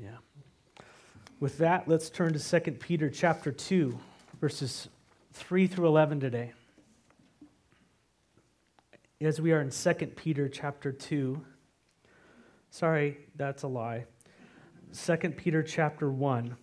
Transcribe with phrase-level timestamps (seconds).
[0.00, 0.16] Yeah.
[1.40, 3.98] With that, let's turn to 2 Peter chapter 2,
[4.40, 4.88] verses
[5.32, 6.52] 3 through 11 today.
[9.20, 11.42] As we are in 2 Peter chapter 2,
[12.70, 14.04] sorry, that's a lie.
[14.92, 16.56] 2 Peter chapter 1.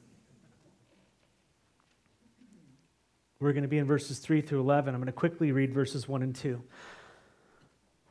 [3.39, 4.93] We're going to be in verses 3 through 11.
[4.93, 6.61] I'm going to quickly read verses 1 and 2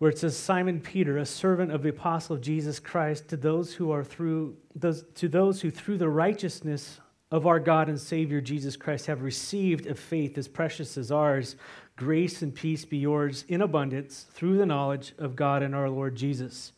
[0.03, 3.93] where it says Simon Peter, a servant of the apostle Jesus Christ, to those who
[3.93, 6.99] are through those, to those who through the righteousness
[7.31, 11.55] of our God and Savior Jesus Christ have received a faith as precious as ours,
[11.95, 16.17] grace and peace be yours in abundance through the knowledge of God and our Lord
[16.17, 16.73] Jesus.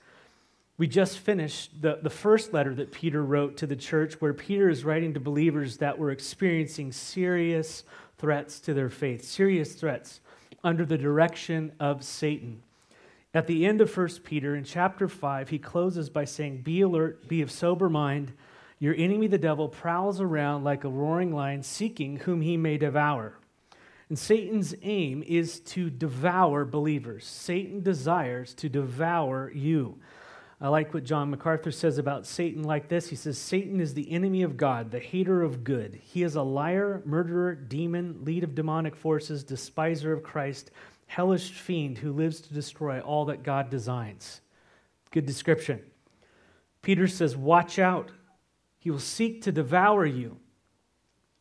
[0.76, 4.68] We just finished the, the first letter that Peter wrote to the church, where Peter
[4.68, 7.84] is writing to believers that were experiencing serious
[8.18, 10.20] threats to their faith, serious threats
[10.62, 12.60] under the direction of Satan.
[13.34, 17.26] At the end of 1 Peter, in chapter 5, he closes by saying, Be alert,
[17.26, 18.32] be of sober mind.
[18.78, 23.36] Your enemy, the devil, prowls around like a roaring lion, seeking whom he may devour.
[24.08, 27.24] And Satan's aim is to devour believers.
[27.26, 29.98] Satan desires to devour you.
[30.60, 33.08] I like what John MacArthur says about Satan like this.
[33.08, 35.98] He says, Satan is the enemy of God, the hater of good.
[36.00, 40.70] He is a liar, murderer, demon, lead of demonic forces, despiser of Christ
[41.14, 44.40] hellish fiend who lives to destroy all that God designs.
[45.12, 45.80] Good description.
[46.82, 48.10] Peter says, Watch out.
[48.78, 50.36] He will seek to devour you.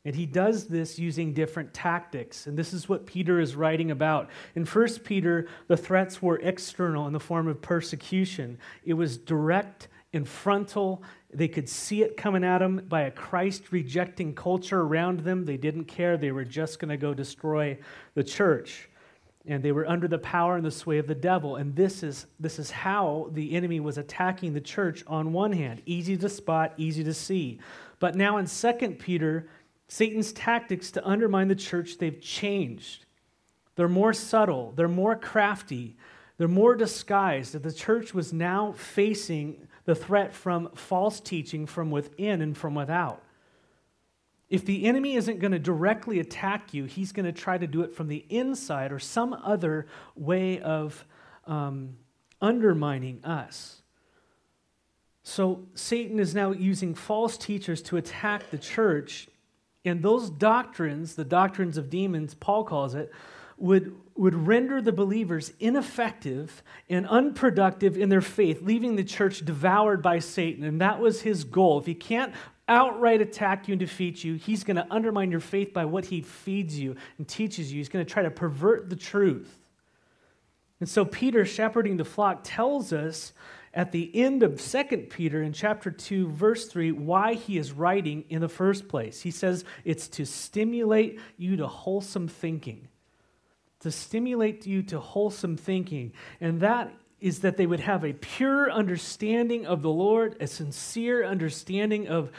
[0.06, 2.46] And he does this using different tactics.
[2.46, 4.30] And this is what Peter is writing about.
[4.54, 9.88] In 1 Peter, the threats were external in the form of persecution, it was direct
[10.14, 11.02] and frontal.
[11.34, 15.46] They could see it coming at them by a Christ rejecting culture around them.
[15.46, 16.16] They didn't care.
[16.16, 17.80] They were just going to go destroy
[18.14, 18.88] the church
[19.46, 21.58] and they were under the power and the sway of the devil.
[21.58, 25.82] And this is this is how the enemy was attacking the church on one hand.
[25.86, 27.60] Easy to spot easy to see.
[28.00, 29.48] But now in 2 peter
[29.88, 33.06] satan's tactics to undermine the church they've changed.
[33.76, 35.98] They're more subtle they're more crafty
[36.38, 37.54] they're more disguised.
[37.54, 42.76] That the church was now facing the threat from false teaching from within and from
[42.76, 43.22] without
[44.50, 47.82] if the enemy isn't going to directly attack you, he's going to try to do
[47.82, 51.06] it from the inside or some other way of
[51.48, 51.98] um,
[52.42, 53.82] undermining us.
[55.24, 59.30] So Satan is now using false teachers to attack the church.
[59.86, 63.12] And those doctrines, the doctrines of demons, Paul calls it,
[63.58, 70.02] would, would render the believers ineffective and unproductive in their faith, leaving the church devoured
[70.02, 70.66] by Satan.
[70.66, 71.80] And that was his goal.
[71.80, 72.34] If he can't
[72.68, 74.36] outright attack you and defeat you.
[74.36, 77.80] He's going to undermine your faith by what he feeds you and teaches you.
[77.80, 79.60] He's going to try to pervert the truth.
[80.80, 83.34] And so, Peter, shepherding the flock, tells us
[83.74, 88.26] at the end of 2 Peter in chapter 2, verse 3, why he is writing
[88.30, 89.22] in the first place.
[89.22, 92.88] He says it's to stimulate you to wholesome thinking.
[93.80, 96.14] To stimulate you to wholesome thinking.
[96.40, 101.24] And that is that they would have a pure understanding of the Lord, a sincere
[101.24, 102.30] understanding of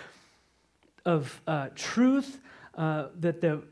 [1.06, 2.39] of uh, truth,
[2.75, 3.62] uh, that the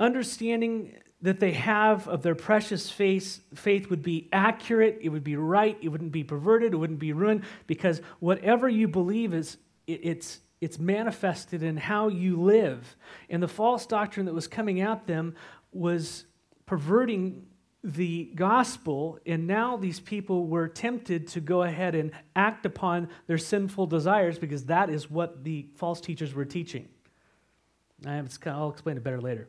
[0.00, 5.36] understanding that they have of their precious faith, faith would be accurate, it would be
[5.36, 10.00] right, it wouldn't be perverted, it wouldn't be ruined, because whatever you believe is it,
[10.02, 12.96] it's it's manifested in how you live.
[13.30, 15.36] And the false doctrine that was coming at them
[15.72, 16.24] was
[16.66, 17.46] perverting
[17.84, 23.38] the gospel, and now these people were tempted to go ahead and act upon their
[23.38, 26.88] sinful desires because that is what the false teachers were teaching.
[28.06, 29.48] I'll explain it better later.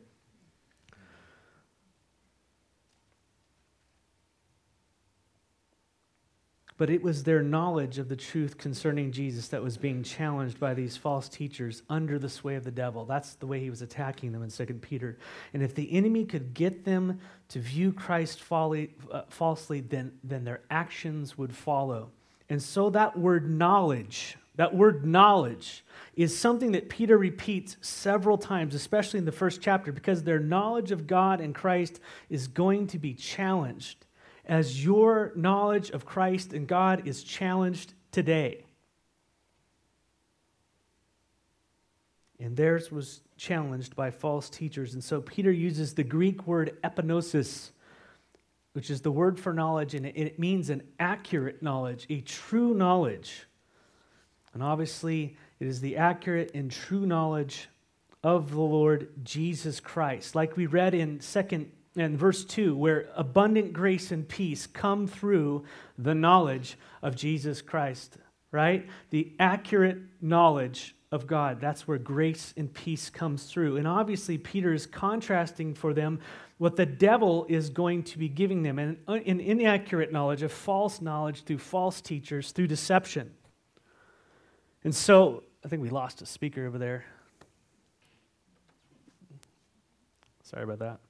[6.76, 10.74] But it was their knowledge of the truth concerning Jesus that was being challenged by
[10.74, 13.04] these false teachers under the sway of the devil.
[13.04, 15.16] That's the way he was attacking them in 2 Peter.
[15.52, 17.20] And if the enemy could get them
[17.50, 22.10] to view Christ folly, uh, falsely, then, then their actions would follow.
[22.48, 25.84] And so that word knowledge, that word knowledge,
[26.16, 30.90] is something that Peter repeats several times, especially in the first chapter, because their knowledge
[30.90, 34.03] of God and Christ is going to be challenged
[34.46, 38.64] as your knowledge of Christ and God is challenged today.
[42.38, 44.94] And theirs was challenged by false teachers.
[44.94, 47.70] And so Peter uses the Greek word epignosis,
[48.72, 53.46] which is the word for knowledge, and it means an accurate knowledge, a true knowledge.
[54.52, 57.68] And obviously, it is the accurate and true knowledge
[58.22, 60.34] of the Lord Jesus Christ.
[60.34, 65.64] Like we read in 2 and verse 2, where abundant grace and peace come through
[65.96, 68.18] the knowledge of Jesus Christ
[68.54, 68.86] right?
[69.10, 71.60] The accurate knowledge of God.
[71.60, 73.78] That's where grace and peace comes through.
[73.78, 76.20] And obviously, Peter is contrasting for them
[76.58, 80.48] what the devil is going to be giving them an, uh, an inaccurate knowledge, a
[80.48, 83.32] false knowledge through false teachers, through deception.
[84.84, 87.04] And so, I think we lost a speaker over there.
[90.44, 91.03] Sorry about that.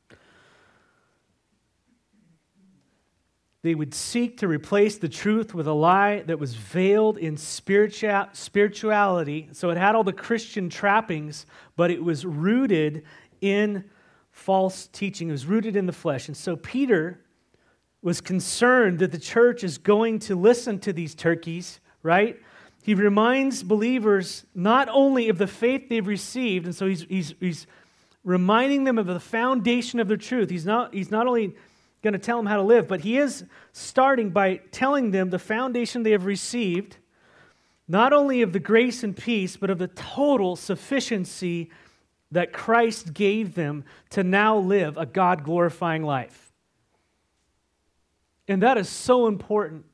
[3.64, 9.48] They would seek to replace the truth with a lie that was veiled in spirituality.
[9.52, 13.04] So it had all the Christian trappings, but it was rooted
[13.40, 13.84] in
[14.30, 15.30] false teaching.
[15.30, 16.28] It was rooted in the flesh.
[16.28, 17.20] And so Peter
[18.02, 22.38] was concerned that the church is going to listen to these turkeys, right?
[22.82, 27.66] He reminds believers not only of the faith they've received, and so he's, he's, he's
[28.24, 30.50] reminding them of the foundation of the truth.
[30.50, 31.54] He's not, he's not only
[32.04, 35.38] going to tell them how to live, but he is starting by telling them the
[35.38, 36.98] foundation they have received,
[37.88, 41.70] not only of the grace and peace, but of the total sufficiency
[42.30, 46.52] that Christ gave them to now live a God glorifying life.
[48.46, 49.86] And that is so important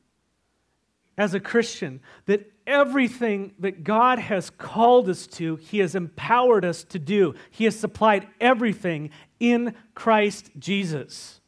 [1.16, 6.82] as a Christian that everything that God has called us to, He has empowered us
[6.84, 7.34] to do.
[7.50, 11.39] He has supplied everything in Christ Jesus.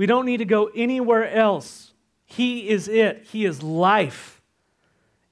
[0.00, 1.92] We don't need to go anywhere else.
[2.24, 4.40] He is it, He is life.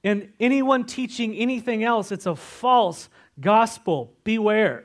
[0.03, 4.13] And anyone teaching anything else, it's a false gospel.
[4.23, 4.83] Beware.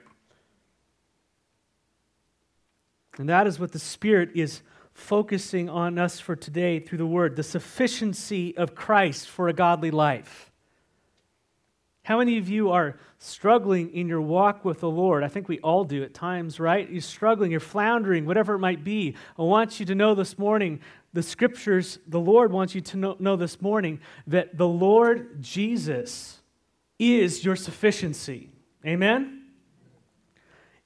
[3.19, 4.63] And that is what the Spirit is
[4.95, 9.91] focusing on us for today through the Word the sufficiency of Christ for a godly
[9.91, 10.51] life.
[12.05, 15.25] How many of you are struggling in your walk with the Lord?
[15.25, 16.89] I think we all do at times, right?
[16.89, 19.17] You're struggling, you're floundering, whatever it might be.
[19.39, 20.81] I want you to know this morning,
[21.15, 26.43] the scriptures, the Lord wants you to know, know this morning that the Lord Jesus
[26.99, 28.51] is your sufficiency.
[28.87, 29.47] Amen?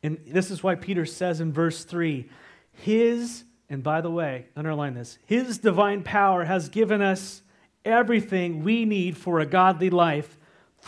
[0.05, 2.29] And this is why Peter says in verse 3
[2.71, 7.43] His, and by the way, underline this, His divine power has given us
[7.85, 10.38] everything we need for a godly life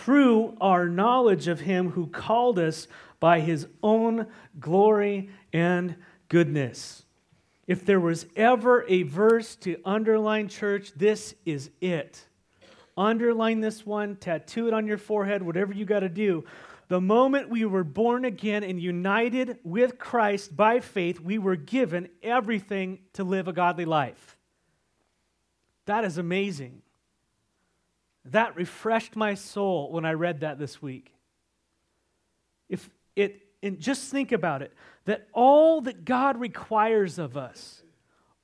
[0.01, 2.89] through our knowledge of him who called us
[3.19, 4.27] by his own
[4.59, 5.95] glory and
[6.29, 7.05] goodness.
[7.67, 12.25] If there was ever a verse to underline, church, this is it.
[12.97, 16.45] Underline this one, tattoo it on your forehead, whatever you got to do.
[16.89, 22.09] The moment we were born again and united with Christ by faith, we were given
[22.23, 24.37] everything to live a godly life.
[25.85, 26.83] That is amazing.
[28.27, 31.13] That refreshed my soul when I read that this week.
[32.69, 34.73] If it, and just think about it
[35.07, 37.83] that all that God requires of us,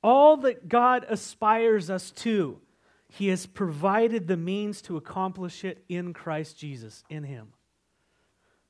[0.03, 2.59] all that God aspires us to,
[3.09, 7.53] He has provided the means to accomplish it in Christ Jesus, in Him.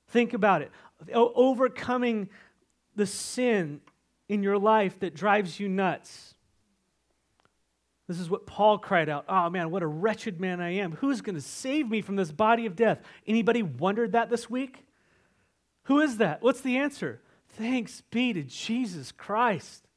[0.10, 0.71] Think about it.
[1.13, 2.30] overcoming
[2.95, 3.81] the sin
[4.30, 6.33] in your life that drives you nuts
[8.07, 9.25] this is what Paul cried out.
[9.27, 10.94] Oh man, what a wretched man I am.
[10.94, 13.01] Who's going to save me from this body of death?
[13.25, 14.86] Anybody wondered that this week?
[15.83, 16.42] Who is that?
[16.42, 17.21] What's the answer?
[17.50, 19.88] Thanks be to Jesus Christ.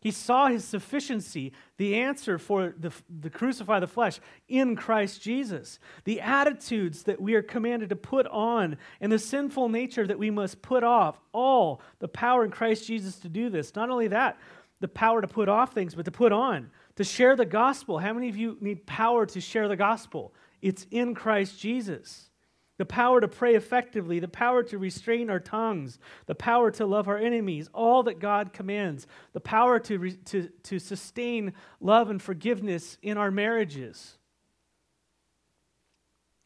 [0.00, 5.78] He saw his sufficiency, the answer for the, the crucify the flesh in Christ Jesus.
[6.04, 10.30] The attitudes that we are commanded to put on and the sinful nature that we
[10.30, 13.74] must put off, all the power in Christ Jesus to do this.
[13.74, 14.38] Not only that,
[14.80, 17.98] the power to put off things, but to put on to share the gospel.
[17.98, 20.34] How many of you need power to share the gospel?
[20.62, 22.30] It's in Christ Jesus.
[22.76, 27.06] The power to pray effectively, the power to restrain our tongues, the power to love
[27.06, 32.20] our enemies, all that God commands, the power to, re- to, to sustain love and
[32.20, 34.18] forgiveness in our marriages.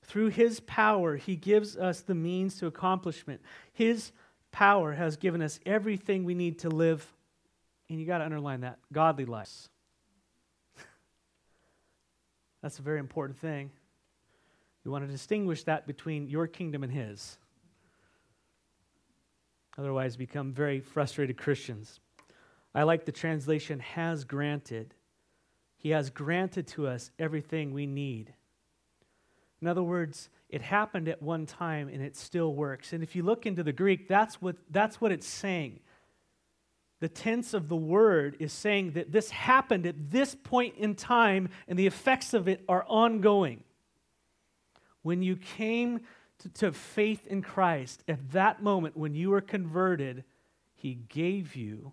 [0.04, 3.40] Through His power, He gives us the means to accomplishment.
[3.72, 4.12] His
[4.52, 7.06] power has given us everything we need to live,
[7.88, 9.70] and you got to underline that godly lives.
[12.62, 13.70] That's a very important thing.
[14.84, 17.38] You want to distinguish that between your kingdom and His.
[19.76, 22.00] Otherwise, become very frustrated Christians.
[22.74, 24.94] I like the translation has granted.
[25.76, 28.34] He has granted to us everything we need.
[29.60, 32.92] In other words, it happened at one time and it still works.
[32.92, 35.80] And if you look into the Greek, that's what, that's what it's saying
[37.00, 41.48] the tense of the word is saying that this happened at this point in time
[41.68, 43.62] and the effects of it are ongoing.
[45.02, 46.00] When you came
[46.40, 50.24] to, to, faith in Christ, at that moment when you were converted,
[50.74, 51.92] He gave you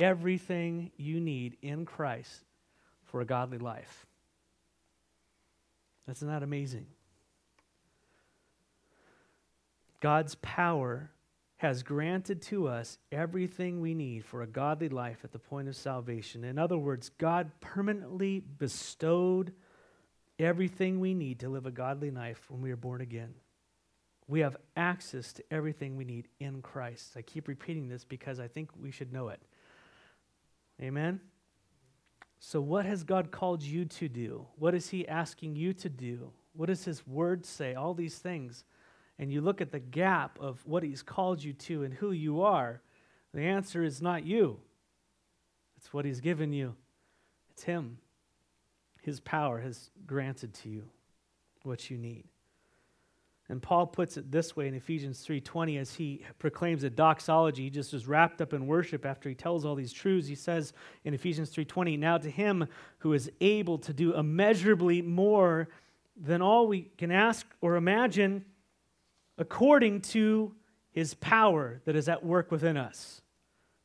[0.00, 2.44] everything you need in Christ
[3.04, 4.06] for a godly life.
[6.06, 6.86] That's not amazing.
[10.00, 11.10] God's power
[11.58, 15.76] has granted to us everything we need for a godly life at the point of
[15.76, 16.44] salvation.
[16.44, 19.52] In other words, God permanently bestowed
[20.38, 23.34] everything we need to live a godly life when we are born again.
[24.28, 27.14] We have access to everything we need in Christ.
[27.16, 29.40] I keep repeating this because I think we should know it.
[30.80, 31.20] Amen?
[32.38, 34.46] So, what has God called you to do?
[34.58, 36.30] What is He asking you to do?
[36.52, 37.74] What does His word say?
[37.74, 38.62] All these things.
[39.18, 42.42] And you look at the gap of what He's called you to and who you
[42.42, 42.80] are,
[43.34, 44.58] the answer is not you.
[45.76, 46.74] It's what He's given you,
[47.50, 47.98] it's Him.
[49.02, 50.84] His power has granted to you
[51.62, 52.24] what you need.
[53.48, 57.70] And Paul puts it this way in Ephesians 3:20 as he proclaims a doxology, he
[57.70, 60.28] just is wrapped up in worship after he tells all these truths.
[60.28, 65.68] He says in Ephesians 3:20, "Now to him who is able to do immeasurably more
[66.14, 68.44] than all we can ask or imagine
[69.38, 70.54] according to
[70.90, 73.22] his power that is at work within us."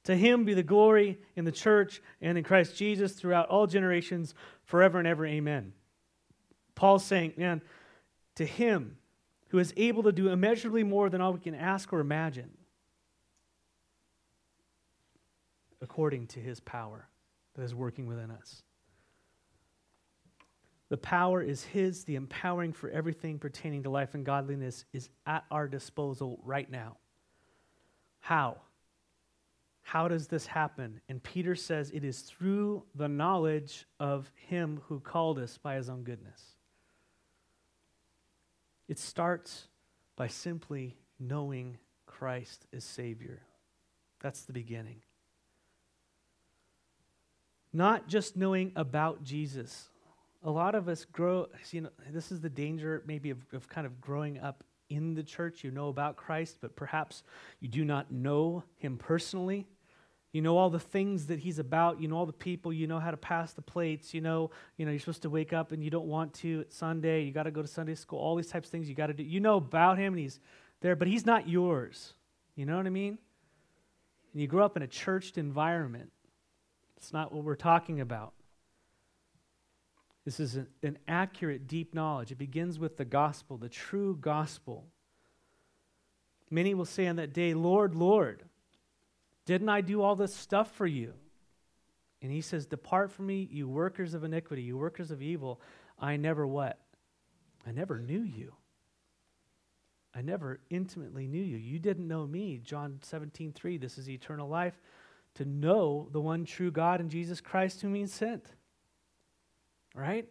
[0.04, 4.36] To him be the glory in the church and in Christ Jesus throughout all generations,
[4.66, 5.26] forever and ever.
[5.26, 5.74] Amen.
[6.76, 7.62] Paul's saying, man,
[8.36, 8.98] to him
[9.50, 12.58] who is able to do immeasurably more than all we can ask or imagine,
[15.80, 17.08] according to his power
[17.54, 18.64] that is working within us.
[20.94, 22.04] The power is His.
[22.04, 26.98] The empowering for everything pertaining to life and godliness is at our disposal right now.
[28.20, 28.58] How?
[29.82, 31.02] How does this happen?
[31.10, 35.90] And Peter says it is through the knowledge of Him who called us by His
[35.90, 36.40] own goodness.
[38.88, 39.70] It starts
[40.16, 43.42] by simply knowing Christ as Savior.
[44.22, 45.02] That's the beginning.
[47.74, 49.90] Not just knowing about Jesus.
[50.44, 53.88] A lot of us grow, you know, this is the danger maybe of, of kind
[53.88, 55.64] of growing up in the church.
[55.64, 57.24] You know about Christ, but perhaps
[57.60, 59.68] you do not know him personally.
[60.34, 62.02] You know all the things that he's about.
[62.02, 62.74] You know all the people.
[62.74, 64.14] You know how to pass the plates.
[64.14, 66.74] You know, you know you're supposed to wake up and you don't want to at
[66.74, 67.24] Sunday.
[67.24, 68.20] You got to go to Sunday school.
[68.20, 69.24] All these types of things you got to do.
[69.24, 70.40] You know about him and he's
[70.82, 72.14] there, but he's not yours.
[72.56, 73.20] You know what I mean?
[74.34, 76.12] And you grow up in a churched environment.
[76.98, 78.34] It's not what we're talking about.
[80.26, 82.32] This is an, an accurate, deep knowledge.
[82.32, 84.86] It begins with the gospel, the true gospel.
[86.50, 88.44] Many will say on that day, Lord, Lord.
[89.46, 91.14] Didn't I do all this stuff for you?
[92.22, 95.60] And he says, Depart from me, you workers of iniquity, you workers of evil.
[96.00, 96.80] I never what?
[97.68, 98.54] I never knew you.
[100.16, 101.58] I never intimately knew you.
[101.58, 102.62] You didn't know me.
[102.64, 104.80] John 17, 3, this is eternal life,
[105.36, 108.46] to know the one true God and Jesus Christ whom he sent.
[109.94, 110.28] Right?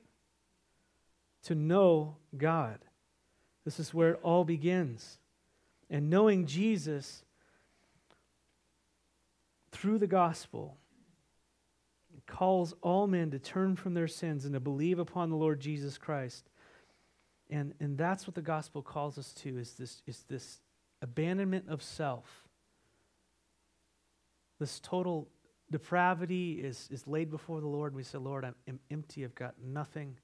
[1.45, 2.79] To know God.
[3.65, 5.19] This is where it all begins.
[5.89, 7.25] And knowing Jesus
[9.71, 10.77] through the gospel
[12.27, 15.99] calls all men to turn from their sins and to believe upon the Lord Jesus
[15.99, 16.49] Christ.
[17.51, 20.61] And, and that's what the gospel calls us to is this, is this
[21.03, 22.25] abandonment of self.
[24.59, 25.29] This total
[25.73, 27.95] depravity is, is laid before the Lord.
[27.95, 29.25] We say, Lord, I'm empty.
[29.25, 30.17] I've got nothing.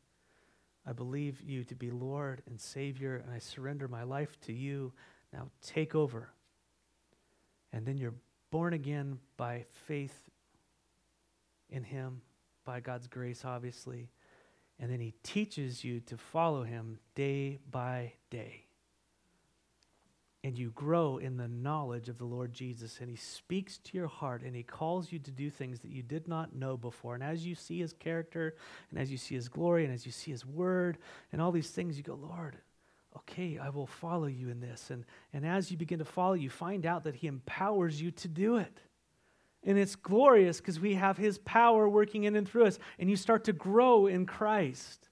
[0.87, 4.93] I believe you to be Lord and Savior, and I surrender my life to you.
[5.33, 6.31] Now take over.
[7.73, 8.15] And then you're
[8.51, 10.31] born again by faith
[11.69, 12.23] in Him,
[12.65, 14.09] by God's grace, obviously.
[14.79, 18.68] And then He teaches you to follow Him day by day.
[20.49, 24.07] And you grow in the knowledge of the Lord Jesus, and He speaks to your
[24.07, 27.15] heart, and He calls you to do things that you did not know before.
[27.15, 28.57] And as you see His character,
[28.91, 30.97] and as you see His glory, and as you see His word,
[31.33, 32.57] and all these things, you go, Lord,
[33.15, 34.89] okay, I will follow you in this.
[34.89, 38.29] And, and as you begin to follow, you find out that He empowers you to
[38.29, 38.81] do it.
[39.65, 43.17] And it's glorious because we have His power working in and through us, and you
[43.17, 45.08] start to grow in Christ.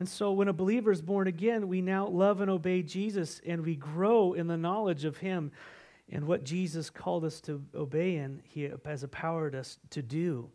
[0.00, 3.64] And so, when a believer is born again, we now love and obey Jesus, and
[3.64, 5.50] we grow in the knowledge of Him
[6.10, 10.50] and what Jesus called us to obey and He has empowered us to do.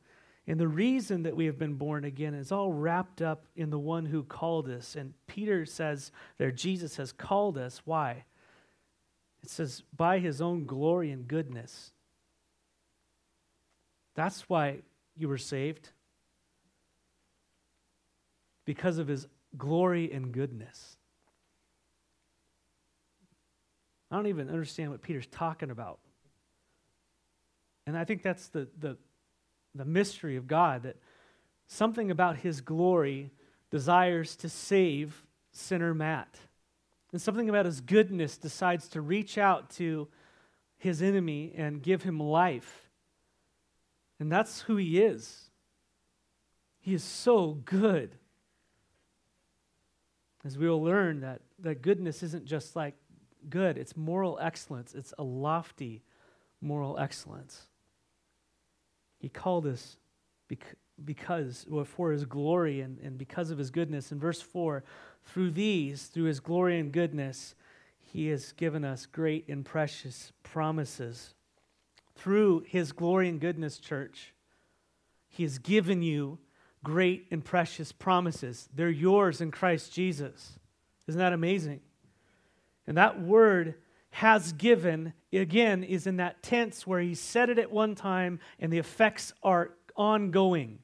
[0.45, 3.79] And the reason that we have been born again is all wrapped up in the
[3.79, 4.95] one who called us.
[4.95, 7.81] And Peter says there, Jesus has called us.
[7.85, 8.25] Why?
[9.41, 11.91] It says, by his own glory and goodness.
[14.15, 14.79] That's why
[15.15, 15.89] you were saved.
[18.65, 20.97] Because of his glory and goodness.
[24.11, 25.99] I don't even understand what Peter's talking about.
[27.87, 28.97] And I think that's the, the,
[29.75, 30.97] the mystery of God, that
[31.67, 33.31] something about his glory
[33.71, 36.37] desires to save sinner Matt.
[37.11, 40.07] And something about his goodness decides to reach out to
[40.77, 42.89] his enemy and give him life.
[44.19, 45.49] And that's who he is.
[46.79, 48.15] He is so good.
[50.45, 52.95] As we will learn that, that goodness isn't just like
[53.49, 56.03] good, it's moral excellence, it's a lofty
[56.61, 57.67] moral excellence.
[59.19, 59.97] He called us
[60.49, 64.11] bec- because, well, for his glory and, and because of his goodness.
[64.11, 64.83] In verse 4,
[65.25, 67.55] through these, through his glory and goodness,
[67.99, 71.33] he has given us great and precious promises.
[72.15, 74.33] Through his glory and goodness, church,
[75.29, 76.37] he has given you
[76.83, 78.69] great and precious promises.
[78.73, 80.59] They're yours in Christ Jesus.
[81.07, 81.81] Isn't that amazing?
[82.85, 83.75] And that word
[84.11, 88.71] has given, again, is in that tense where he said it at one time and
[88.71, 90.79] the effects are ongoing.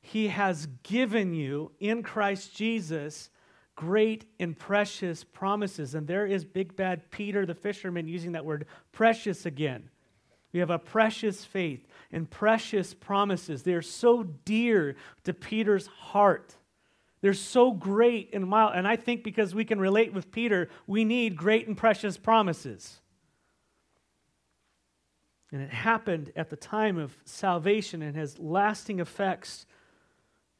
[0.00, 3.30] He has given you in Christ Jesus
[3.76, 5.94] great and precious promises.
[5.94, 9.90] And there is big bad Peter the fisherman using that word precious again.
[10.52, 13.62] We have a precious faith and precious promises.
[13.62, 16.56] They are so dear to Peter's heart.
[17.20, 18.72] They're so great and mild.
[18.74, 23.00] And I think because we can relate with Peter, we need great and precious promises.
[25.52, 29.66] And it happened at the time of salvation and has lasting effects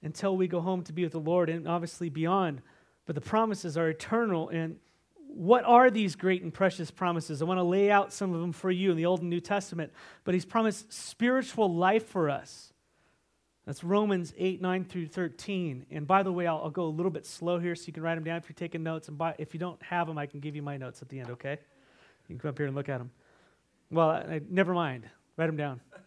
[0.03, 2.63] until we go home to be with the Lord and obviously beyond.
[3.05, 4.77] But the promises are eternal and
[5.37, 7.43] what are these great and precious promises?
[7.43, 9.41] I want to lay out some of them for you in the Old and New
[9.41, 9.93] Testament.
[10.25, 12.73] But he's promised spiritual life for us.
[13.67, 15.87] That's Romans 8, 9 through 13.
[15.91, 18.03] And by the way, I'll, I'll, go a little bit slow here so you can
[18.03, 19.09] write them down if you're taking notes.
[19.09, 21.21] And by, if you don't have them, I can give you my notes at the
[21.21, 21.59] end, okay?
[22.29, 23.11] You can come up here and look at them.
[23.91, 25.05] Well, I, I, never mind.
[25.37, 25.81] Write them down.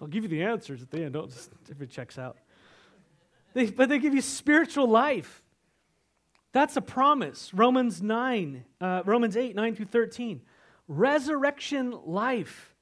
[0.00, 1.12] I'll give you the answers at the end.
[1.12, 2.38] Don't just, if it checks out.
[3.52, 5.42] They, but they give you spiritual life.
[6.52, 7.52] That's a promise.
[7.52, 10.40] Romans 9, uh, Romans 8, 9 through 13.
[10.86, 12.74] Resurrection life.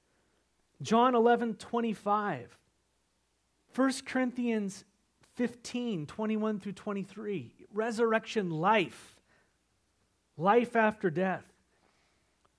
[0.83, 2.59] John 11, 25.
[3.74, 4.85] 1 Corinthians
[5.35, 7.52] 15, 21 through 23.
[7.72, 9.16] Resurrection life.
[10.37, 11.44] Life after death.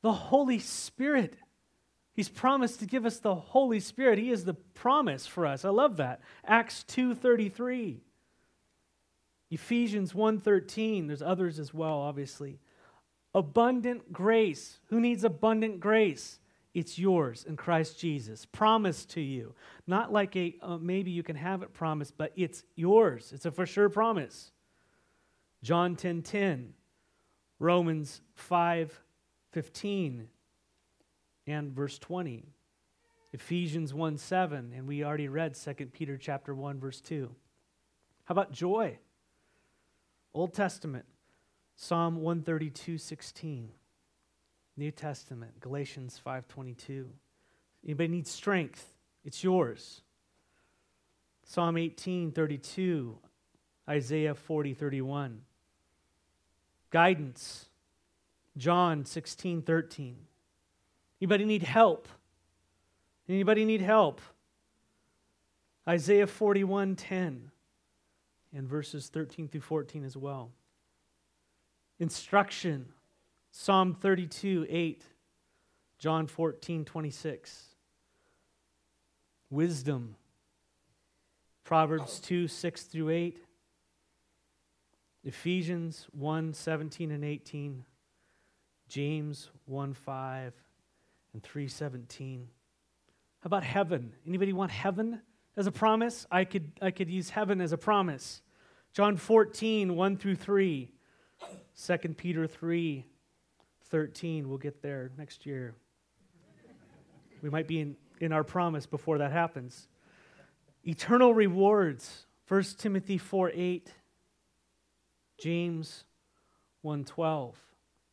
[0.02, 1.38] The Holy Spirit.
[2.14, 4.20] He's promised to give us the Holy Spirit.
[4.20, 5.64] He is the promise for us.
[5.64, 6.22] I love that.
[6.44, 8.02] Acts 2:33.
[9.50, 12.60] Ephesians 1:13, there's others as well, obviously.
[13.34, 14.80] Abundant grace.
[14.88, 16.40] Who needs abundant grace?
[16.74, 19.56] It's yours in Christ Jesus, promised to you.
[19.88, 23.32] Not like a uh, maybe you can have it promised, but it's yours.
[23.34, 24.52] It's a for sure promise.
[25.64, 26.74] John 10:10, 10, 10,
[27.60, 30.28] Romans 5:15,
[31.48, 32.46] and verse 20.
[33.34, 37.30] Ephesians 1 7, and we already read 2 Peter chapter 1, verse 2.
[38.26, 38.98] How about joy?
[40.34, 41.06] Old Testament,
[41.76, 43.72] Psalm 132, 16.
[44.78, 47.10] New Testament, Galatians 5:22.
[47.84, 48.94] Anybody need strength?
[49.26, 50.04] It's yours.
[51.44, 53.18] Psalm 18:32,
[53.90, 55.46] Isaiah 40:31.
[56.92, 57.70] Guidance,
[58.56, 60.28] John 16:13.
[61.20, 62.08] Anybody need help?
[63.28, 64.22] Anybody need help?
[65.88, 67.52] Isaiah 41:10
[68.54, 70.52] and verses 13 through 14 as well.
[72.00, 72.88] Instruction,
[73.52, 75.04] Psalm 32, 8,
[76.00, 77.64] John 14, 26.
[79.50, 80.16] Wisdom,
[81.64, 83.44] Proverbs 2, 6 through 8.
[85.24, 87.84] Ephesians 1, 17 and 18.
[88.88, 90.54] James 1, 5
[91.34, 92.48] and 3, 17.
[93.40, 94.14] How about heaven?
[94.26, 95.22] Anybody want heaven?
[95.58, 98.44] As a promise, I could, I could use heaven as a promise.
[98.94, 100.92] John 14, 1 through 3.
[101.86, 103.06] 2 Peter 3,
[103.86, 104.48] 13.
[104.48, 105.76] We'll get there next year.
[107.42, 109.88] We might be in, in our promise before that happens.
[110.86, 112.26] Eternal rewards.
[112.48, 113.94] 1 Timothy 4, 8.
[115.40, 116.04] James
[116.82, 117.56] 1, 12.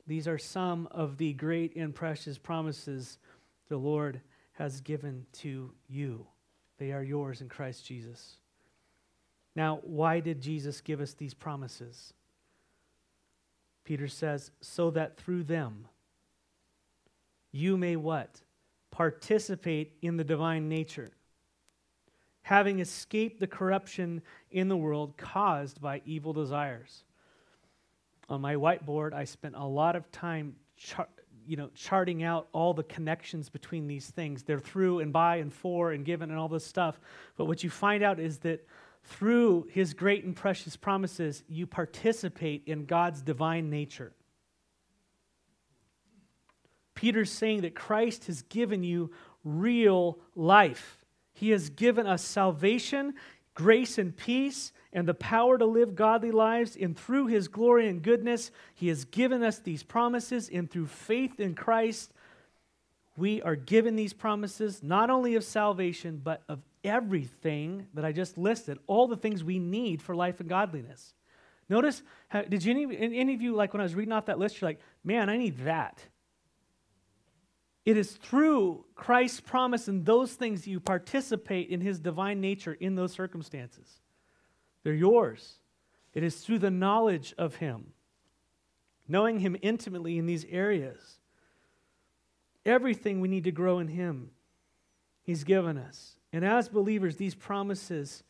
[0.06, 3.18] These are some of the great and precious promises
[3.68, 4.20] the Lord
[4.52, 6.26] has given to you.
[6.84, 8.36] They are yours in Christ Jesus.
[9.56, 12.12] Now, why did Jesus give us these promises?
[13.84, 15.86] Peter says, so that through them
[17.52, 18.42] you may what?
[18.90, 21.12] Participate in the divine nature,
[22.42, 24.20] having escaped the corruption
[24.50, 27.04] in the world caused by evil desires.
[28.28, 31.08] On my whiteboard, I spent a lot of time char-
[31.46, 34.42] you know, charting out all the connections between these things.
[34.42, 36.98] They're through and by and for and given and all this stuff.
[37.36, 38.66] But what you find out is that
[39.04, 44.12] through his great and precious promises, you participate in God's divine nature.
[46.94, 49.10] Peter's saying that Christ has given you
[49.44, 51.04] real life.
[51.34, 53.14] He has given us salvation,
[53.54, 56.76] grace, and peace, and the power to live godly lives.
[56.80, 60.48] And through his glory and goodness, he has given us these promises.
[60.48, 62.12] And through faith in Christ,
[63.16, 68.38] we are given these promises not only of salvation, but of everything that I just
[68.38, 71.14] listed, all the things we need for life and godliness.
[71.68, 72.02] Notice,
[72.48, 74.68] did you any, any of you, like when I was reading off that list, you're
[74.68, 75.98] like, man, I need that.
[77.84, 82.94] It is through Christ's promise and those things you participate in his divine nature in
[82.94, 84.00] those circumstances.
[84.84, 85.54] They're yours.
[86.12, 87.92] It is through the knowledge of him,
[89.08, 91.18] knowing him intimately in these areas.
[92.64, 94.30] Everything we need to grow in him,
[95.22, 96.16] he's given us.
[96.32, 98.22] And as believers, these promises,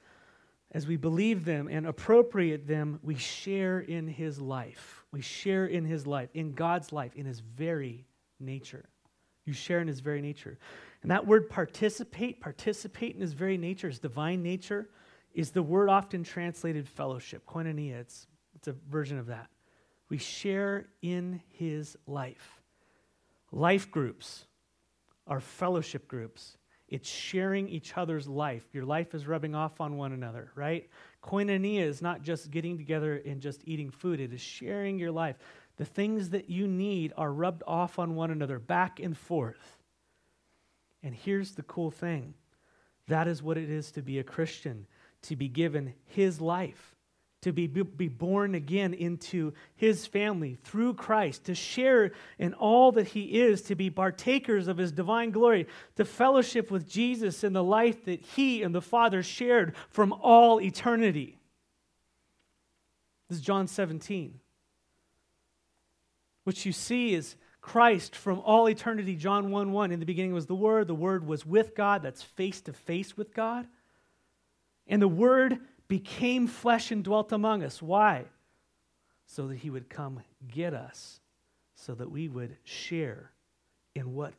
[0.72, 5.04] as we believe them and appropriate them, we share in his life.
[5.12, 8.06] We share in his life, in God's life, in his very
[8.40, 8.84] nature.
[9.44, 10.58] You share in his very nature.
[11.02, 14.88] And that word participate, participate in his very nature, his divine nature,
[15.34, 18.00] is the word often translated fellowship, koinonia.
[18.00, 19.48] It's, it's a version of that.
[20.08, 22.60] We share in his life.
[23.50, 24.44] Life groups
[25.26, 26.56] are fellowship groups.
[26.88, 28.64] It's sharing each other's life.
[28.72, 30.88] Your life is rubbing off on one another, right?
[31.22, 35.36] Koinonia is not just getting together and just eating food, it is sharing your life.
[35.76, 39.78] The things that you need are rubbed off on one another, back and forth.
[41.02, 42.34] And here's the cool thing
[43.08, 44.86] that is what it is to be a Christian,
[45.24, 46.94] to be given his life,
[47.42, 53.08] to be, be born again into his family through Christ, to share in all that
[53.08, 57.64] he is, to be partakers of his divine glory, to fellowship with Jesus in the
[57.64, 61.38] life that he and the Father shared from all eternity.
[63.28, 64.40] This is John 17.
[66.44, 69.90] What you see is Christ from all eternity, John 1 1.
[69.90, 73.16] In the beginning was the Word, the Word was with God, that's face to face
[73.16, 73.66] with God.
[74.86, 77.80] And the Word became flesh and dwelt among us.
[77.80, 78.24] Why?
[79.26, 81.20] So that He would come get us,
[81.74, 83.30] so that we would share
[83.94, 84.34] in what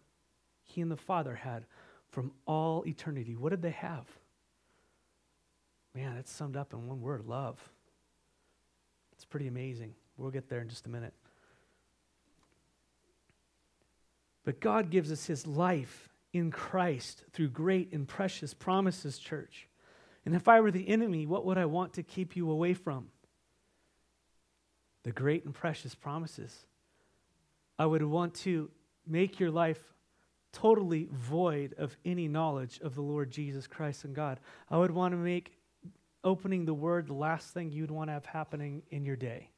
[0.63, 1.65] He and the Father had
[2.09, 3.35] from all eternity.
[3.35, 4.05] What did they have?
[5.93, 7.57] Man, it's summed up in one word love.
[9.13, 9.95] It's pretty amazing.
[10.17, 11.13] We'll get there in just a minute.
[14.43, 19.67] But God gives us his life in Christ through great and precious promises, church.
[20.25, 23.09] And if I were the enemy, what would I want to keep you away from?
[25.03, 26.65] The great and precious promises.
[27.77, 28.71] I would want to
[29.05, 29.79] make your life
[30.51, 34.39] totally void of any knowledge of the Lord Jesus Christ and God.
[34.71, 35.51] I would want to make
[36.23, 39.49] opening the word the last thing you'd want to have happening in your day.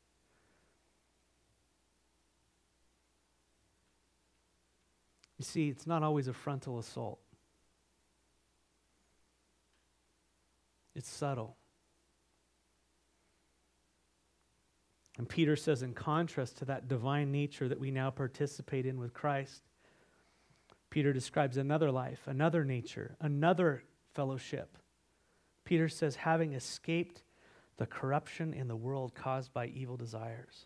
[5.38, 7.20] You see, it's not always a frontal assault,
[10.98, 11.56] it's subtle.
[15.18, 19.14] And Peter says, in contrast to that divine nature that we now participate in with
[19.14, 19.64] Christ,
[20.90, 23.84] Peter describes another life, another nature, another
[24.14, 24.78] fellowship.
[25.66, 27.24] Peter says, having escaped
[27.78, 30.66] the corruption in the world caused by evil desires.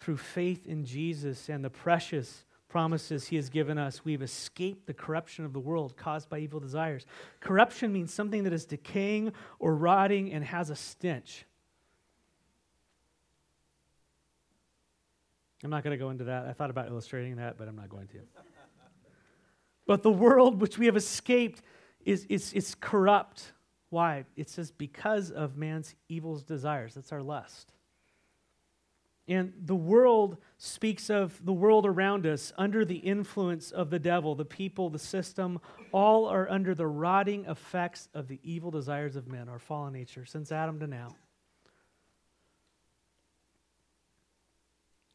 [0.00, 4.94] Through faith in Jesus and the precious promises he has given us, we've escaped the
[4.94, 7.06] corruption of the world caused by evil desires.
[7.40, 11.44] Corruption means something that is decaying or rotting and has a stench.
[15.64, 16.46] I'm not going to go into that.
[16.46, 18.18] I thought about illustrating that, but I'm not going to.
[19.86, 21.62] but the world which we have escaped
[22.04, 23.52] is, is, is corrupt.
[23.90, 24.24] Why?
[24.36, 26.94] It says because of man's evil desires.
[26.94, 27.72] That's our lust.
[29.28, 34.34] And the world speaks of the world around us under the influence of the devil,
[34.36, 35.60] the people, the system,
[35.92, 40.24] all are under the rotting effects of the evil desires of men, our fallen nature,
[40.24, 41.08] since Adam to now.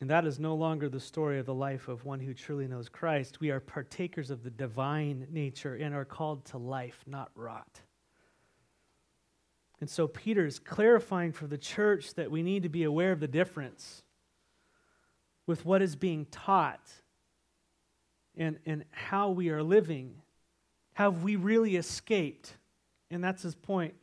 [0.02, 2.90] And that is no longer the story of the life of one who truly knows
[2.90, 3.40] Christ.
[3.40, 7.82] We are partakers of the divine nature and are called to life, not rot.
[9.82, 13.20] And so Peter is clarifying for the church that we need to be aware of
[13.20, 14.04] the difference
[15.48, 16.88] with what is being taught
[18.38, 20.14] and, and how we are living.
[20.94, 22.56] Have we really escaped?
[23.10, 23.96] And that's his point.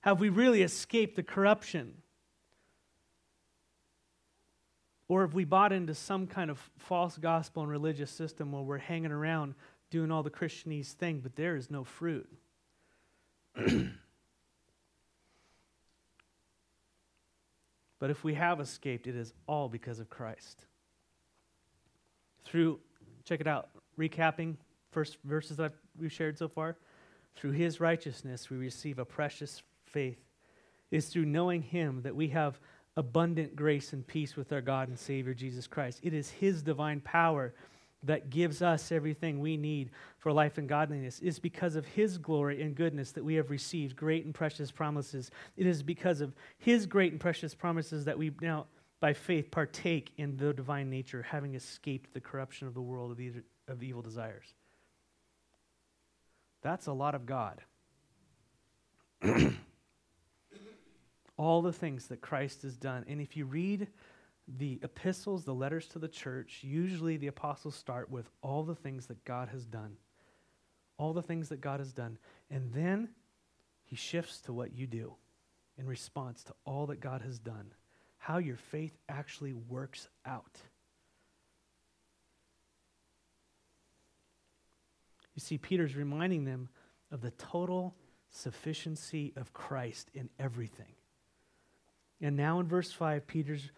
[0.00, 1.94] Have we really escaped the corruption?
[5.08, 8.76] Or have we bought into some kind of false gospel and religious system where we're
[8.76, 9.54] hanging around
[9.90, 12.28] doing all the Christianese thing, but there is no fruit?
[17.98, 20.66] but if we have escaped, it is all because of Christ.
[22.44, 22.80] Through,
[23.24, 24.56] check it out, recapping
[24.90, 26.76] first verses that we've shared so far.
[27.36, 30.18] Through his righteousness, we receive a precious faith.
[30.90, 32.58] It is through knowing him that we have
[32.96, 36.00] abundant grace and peace with our God and Savior Jesus Christ.
[36.02, 37.54] It is his divine power
[38.04, 41.18] that gives us everything we need for life and godliness.
[41.18, 44.70] It is because of His glory and goodness that we have received great and precious
[44.70, 45.30] promises.
[45.56, 48.66] It is because of His great and precious promises that we now,
[49.00, 53.16] by faith, partake in the divine nature, having escaped the corruption of the world of,
[53.16, 53.32] the,
[53.66, 54.54] of evil desires.
[56.62, 57.60] That's a lot of God.
[61.36, 63.04] All the things that Christ has done.
[63.08, 63.88] And if you read
[64.56, 69.06] the epistles, the letters to the church, usually the apostles start with all the things
[69.06, 69.96] that God has done.
[70.96, 72.18] All the things that God has done.
[72.50, 73.10] And then
[73.84, 75.14] he shifts to what you do
[75.78, 77.72] in response to all that God has done,
[78.16, 80.58] how your faith actually works out.
[85.34, 86.68] You see, Peter's reminding them
[87.12, 87.94] of the total
[88.30, 90.94] sufficiency of Christ in everything.
[92.20, 93.70] And now in verse 5, Peter's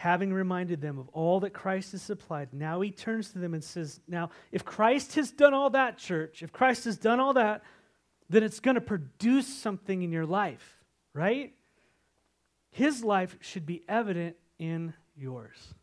[0.00, 3.62] having reminded them of all that Christ has supplied, now he turns to them and
[3.62, 7.62] says, Now, if Christ has done all that, church, if Christ has done all that,
[8.30, 10.78] then it's going to produce something in your life,
[11.12, 11.52] right?
[12.70, 15.74] His life should be evident in yours.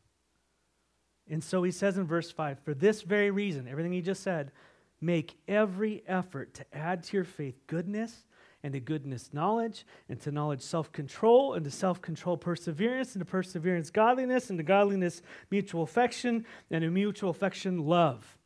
[1.30, 4.52] And so he says in verse 5 For this very reason, everything he just said,
[5.00, 8.26] make every effort to add to your faith goodness
[8.64, 13.22] and to goodness knowledge, and to knowledge self control, and to self control perseverance, and
[13.22, 18.38] to perseverance godliness, and to godliness mutual affection, and to mutual affection love.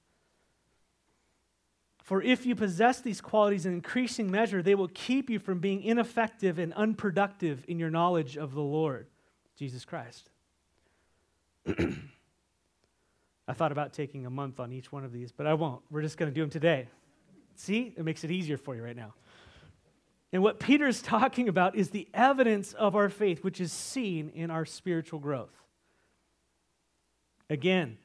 [2.03, 5.81] For if you possess these qualities in increasing measure, they will keep you from being
[5.81, 9.07] ineffective and unproductive in your knowledge of the Lord,
[9.55, 10.29] Jesus Christ.
[11.67, 15.81] I thought about taking a month on each one of these, but I won't.
[15.89, 16.87] We're just going to do them today.
[17.55, 19.13] See, it makes it easier for you right now.
[20.33, 24.51] And what Peter's talking about is the evidence of our faith, which is seen in
[24.51, 25.55] our spiritual growth.
[27.49, 27.97] Again,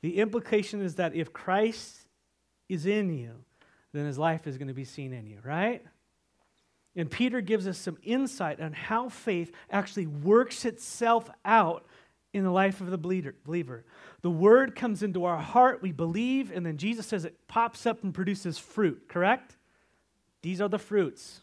[0.00, 2.06] the implication is that if Christ
[2.68, 3.32] is in you,
[3.92, 5.84] then his life is going to be seen in you, right?
[6.94, 11.86] And Peter gives us some insight on how faith actually works itself out
[12.32, 13.84] in the life of the believer.
[14.22, 18.02] The word comes into our heart, we believe, and then Jesus says it pops up
[18.02, 19.56] and produces fruit, correct?
[20.42, 21.41] These are the fruits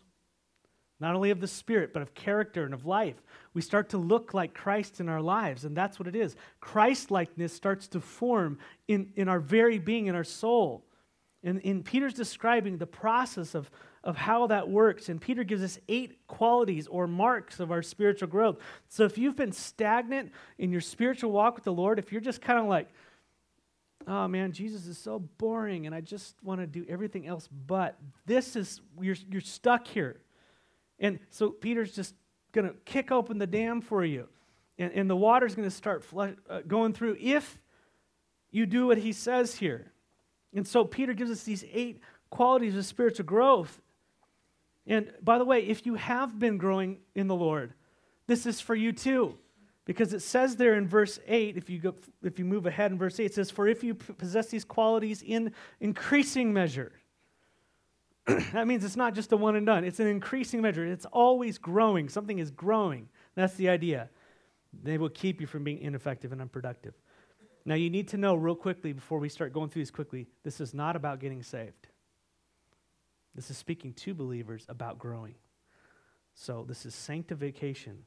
[1.00, 3.16] not only of the spirit, but of character and of life.
[3.54, 6.36] We start to look like Christ in our lives, and that's what it is.
[6.60, 10.84] Christ likeness starts to form in, in our very being, in our soul.
[11.44, 13.72] And, and Peter's describing the process of,
[14.04, 15.08] of how that works.
[15.08, 18.58] And Peter gives us eight qualities or marks of our spiritual growth.
[18.90, 22.42] So if you've been stagnant in your spiritual walk with the Lord, if you're just
[22.42, 22.90] kind of like,
[24.06, 27.98] oh man, Jesus is so boring and I just want to do everything else but,
[28.26, 30.20] this is, you're, you're stuck here.
[31.00, 32.16] And so Peter's just
[32.52, 34.28] going to kick open the dam for you.
[34.78, 37.60] And, and the water's going to start flush, uh, going through if
[38.52, 39.92] you do what he says here.
[40.54, 43.82] And so Peter gives us these eight qualities of spiritual growth.
[44.88, 47.74] And by the way, if you have been growing in the Lord,
[48.28, 49.38] this is for you too.
[49.86, 52.98] Because it says there in verse 8, if you, go, if you move ahead in
[52.98, 56.92] verse 8, it says, For if you possess these qualities in increasing measure,
[58.54, 60.86] that means it's not just a one and done, it's an increasing measure.
[60.86, 62.10] It's always growing.
[62.10, 63.10] Something is growing.
[63.36, 64.10] That's the idea.
[64.84, 66.94] They will keep you from being ineffective and unproductive.
[67.66, 70.62] Now, you need to know real quickly before we start going through this quickly this
[70.62, 71.88] is not about getting saved.
[73.36, 75.36] This is speaking to believers about growing.
[76.34, 78.06] So, this is sanctification.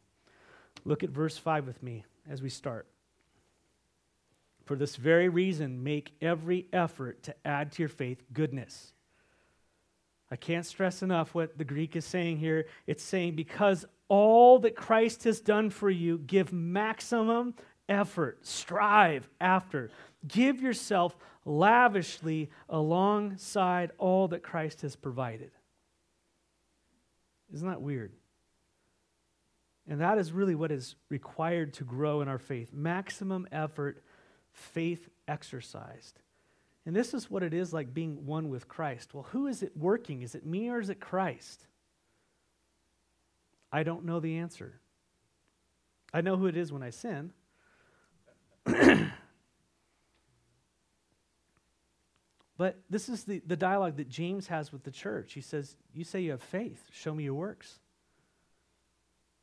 [0.84, 2.86] Look at verse 5 with me as we start.
[4.64, 8.92] For this very reason, make every effort to add to your faith goodness
[10.32, 12.64] I can't stress enough what the Greek is saying here.
[12.86, 17.54] It's saying, because all that Christ has done for you, give maximum
[17.86, 19.90] effort, strive after.
[20.26, 21.14] Give yourself
[21.44, 25.50] lavishly alongside all that Christ has provided.
[27.52, 28.12] Isn't that weird?
[29.86, 34.02] And that is really what is required to grow in our faith maximum effort,
[34.50, 36.20] faith exercised.
[36.84, 39.14] And this is what it is like being one with Christ.
[39.14, 40.22] Well, who is it working?
[40.22, 41.66] Is it me or is it Christ?
[43.70, 44.80] I don't know the answer.
[46.12, 47.32] I know who it is when I sin.
[52.56, 55.32] but this is the, the dialogue that James has with the church.
[55.32, 57.78] He says, You say you have faith, show me your works.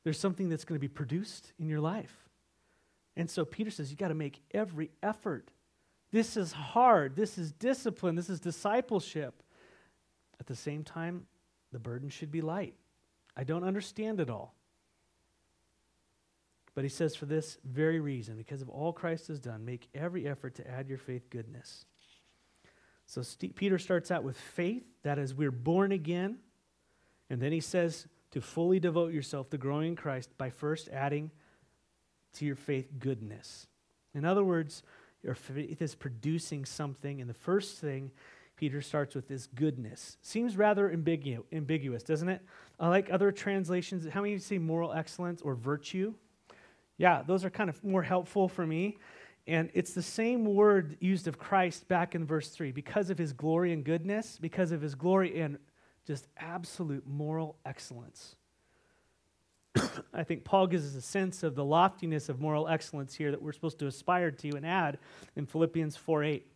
[0.03, 2.29] There's something that's going to be produced in your life.
[3.15, 5.49] And so Peter says, You got to make every effort.
[6.11, 7.15] This is hard.
[7.15, 8.15] This is discipline.
[8.15, 9.43] This is discipleship.
[10.39, 11.25] At the same time,
[11.71, 12.75] the burden should be light.
[13.35, 14.55] I don't understand it all.
[16.73, 20.27] But he says, For this very reason, because of all Christ has done, make every
[20.27, 21.85] effort to add your faith goodness.
[23.05, 26.37] So Steve, Peter starts out with faith, that is, we're born again.
[27.29, 31.31] And then he says to fully devote yourself to growing in Christ by first adding
[32.33, 33.67] to your faith goodness.
[34.13, 34.83] In other words,
[35.23, 38.11] your faith is producing something, and the first thing
[38.55, 40.17] Peter starts with is goodness.
[40.21, 42.41] Seems rather ambigu- ambiguous, doesn't it?
[42.79, 44.05] I like other translations.
[44.11, 46.13] How many say moral excellence or virtue?
[46.97, 48.97] Yeah, those are kind of more helpful for me.
[49.47, 53.33] And it's the same word used of Christ back in verse 3 because of his
[53.33, 55.57] glory and goodness, because of his glory and
[56.05, 58.35] just absolute moral excellence.
[60.13, 63.41] I think Paul gives us a sense of the loftiness of moral excellence here that
[63.41, 64.97] we're supposed to aspire to and add
[65.35, 66.47] in Philippians 4 8.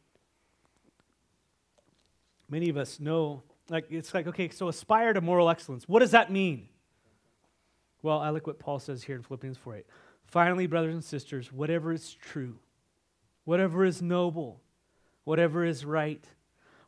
[2.49, 5.87] Many of us know, like, it's like, okay, so aspire to moral excellence.
[5.87, 6.67] What does that mean?
[8.01, 9.85] Well, I like what Paul says here in Philippians 4 8.
[10.25, 12.57] Finally, brothers and sisters, whatever is true,
[13.45, 14.61] whatever is noble,
[15.23, 16.23] whatever is right,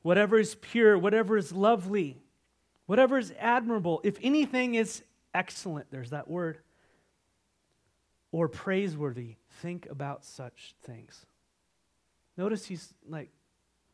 [0.02, 2.22] whatever is pure, whatever is lovely,
[2.86, 5.04] whatever is admirable, if anything is
[5.36, 6.58] excellent, there's that word,
[8.32, 11.26] or praiseworthy, think about such things.
[12.38, 13.30] Notice he's like,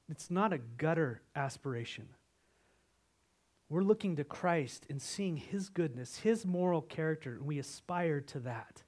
[0.10, 2.08] it's not a gutter aspiration.
[3.70, 8.40] We're looking to Christ and seeing his goodness, his moral character, and we aspire to
[8.40, 8.84] that.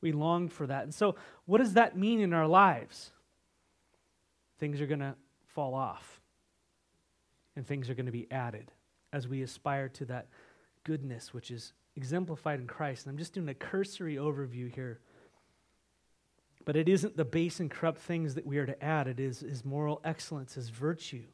[0.00, 0.84] We long for that.
[0.84, 3.12] And so, what does that mean in our lives?
[4.58, 5.14] things are going to
[5.46, 6.20] fall off
[7.56, 8.72] and things are going to be added
[9.12, 10.28] as we aspire to that
[10.84, 13.06] goodness which is exemplified in Christ.
[13.06, 15.00] And I'm just doing a cursory overview here.
[16.64, 19.40] But it isn't the base and corrupt things that we are to add, it is
[19.40, 21.24] his moral excellence, is virtue.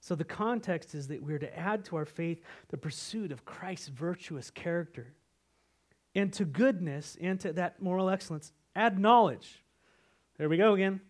[0.00, 3.88] So the context is that we're to add to our faith the pursuit of Christ's
[3.88, 5.14] virtuous character.
[6.14, 9.62] And to goodness and to that moral excellence, add knowledge.
[10.38, 11.00] There we go again.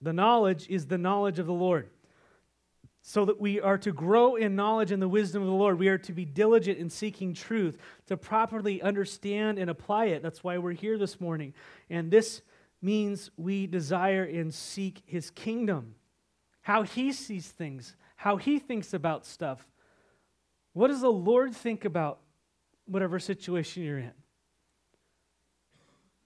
[0.00, 1.90] The knowledge is the knowledge of the Lord.
[3.08, 5.78] So that we are to grow in knowledge and the wisdom of the Lord.
[5.78, 10.22] We are to be diligent in seeking truth, to properly understand and apply it.
[10.22, 11.54] That's why we're here this morning.
[11.88, 12.42] And this
[12.82, 15.94] means we desire and seek his kingdom,
[16.60, 19.66] how he sees things, how he thinks about stuff.
[20.74, 22.18] What does the Lord think about
[22.84, 24.12] whatever situation you're in?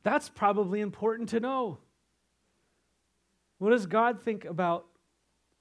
[0.03, 1.79] That's probably important to know.
[3.59, 4.87] What does God think about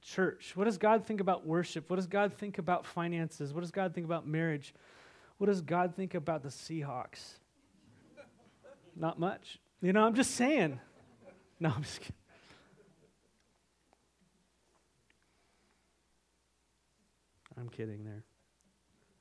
[0.01, 0.53] church?
[0.55, 1.89] What does God think about worship?
[1.89, 3.53] What does God think about finances?
[3.53, 4.73] What does God think about marriage?
[5.37, 7.33] What does God think about the Seahawks?
[8.95, 9.59] Not much.
[9.81, 10.79] You know, I'm just saying.
[11.59, 12.15] No, I'm just kidding.
[17.57, 18.23] I'm kidding there.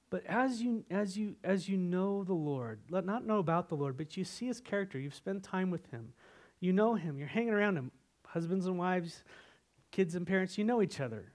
[0.09, 3.77] But as you as you as you know the Lord, let not know about the
[3.77, 6.15] Lord, but you see his character, you've spent time with him.
[6.59, 7.93] You know him, you're hanging around him
[8.33, 9.25] husbands and wives,
[9.91, 11.33] kids and parents, you know each other.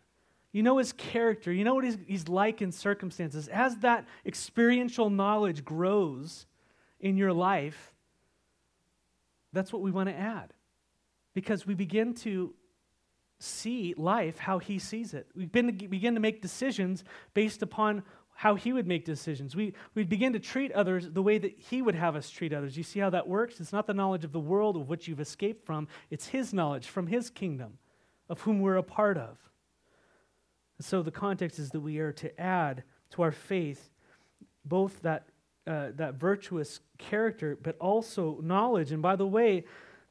[0.52, 1.52] You know his character.
[1.52, 3.48] You know what he's, he's like in circumstances.
[3.48, 6.46] As that experiential knowledge grows
[7.00, 7.94] in your life,
[9.52, 10.54] that's what we want to add.
[11.34, 12.54] Because we begin to
[13.39, 15.28] see life how he sees it.
[15.36, 18.04] We begin to make decisions based upon
[18.38, 19.56] how he would make decisions.
[19.56, 22.76] We, we begin to treat others the way that he would have us treat others.
[22.76, 23.62] You see how that works?
[23.62, 26.88] It's not the knowledge of the world of which you've escaped from, it's his knowledge
[26.88, 27.78] from his kingdom,
[28.30, 29.38] of whom we're a part of.
[30.78, 33.90] And so the context is that we are to add to our faith
[34.66, 35.28] both that,
[35.68, 38.92] uh, that virtuous character, but also knowledge.
[38.92, 39.66] And by the way,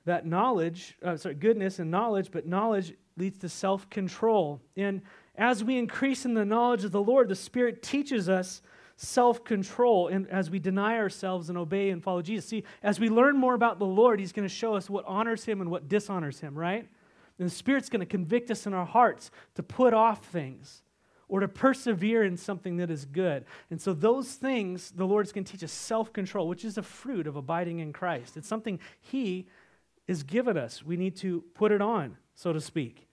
[0.05, 4.61] that knowledge, uh, sorry, goodness and knowledge, but knowledge leads to self control.
[4.77, 5.03] And
[5.37, 8.63] as we increase in the knowledge of the Lord, the Spirit teaches us
[8.97, 12.47] self control and as we deny ourselves and obey and follow Jesus.
[12.47, 15.45] See, as we learn more about the Lord, He's going to show us what honors
[15.45, 16.89] Him and what dishonors Him, right?
[17.39, 20.83] And the Spirit's going to convict us in our hearts to put off things
[21.29, 23.45] or to persevere in something that is good.
[23.71, 26.83] And so, those things, the Lord's going to teach us self control, which is a
[26.83, 28.37] fruit of abiding in Christ.
[28.37, 29.49] It's something He
[30.07, 30.85] has given us.
[30.85, 33.09] We need to put it on, so to speak.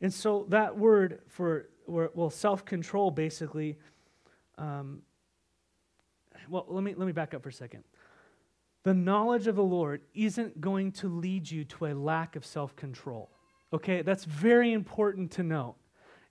[0.00, 3.76] And so that word for, well, self control basically,
[4.58, 5.02] um,
[6.48, 7.82] well, let me, let me back up for a second.
[8.86, 12.76] The knowledge of the Lord isn't going to lead you to a lack of self
[12.76, 13.32] control.
[13.72, 15.74] Okay, that's very important to know.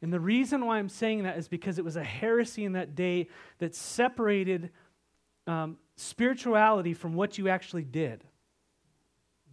[0.02, 2.96] And the reason why I'm saying that is because it was a heresy in that
[2.96, 3.28] day
[3.58, 4.70] that separated
[5.48, 8.24] um, spirituality from what you actually did.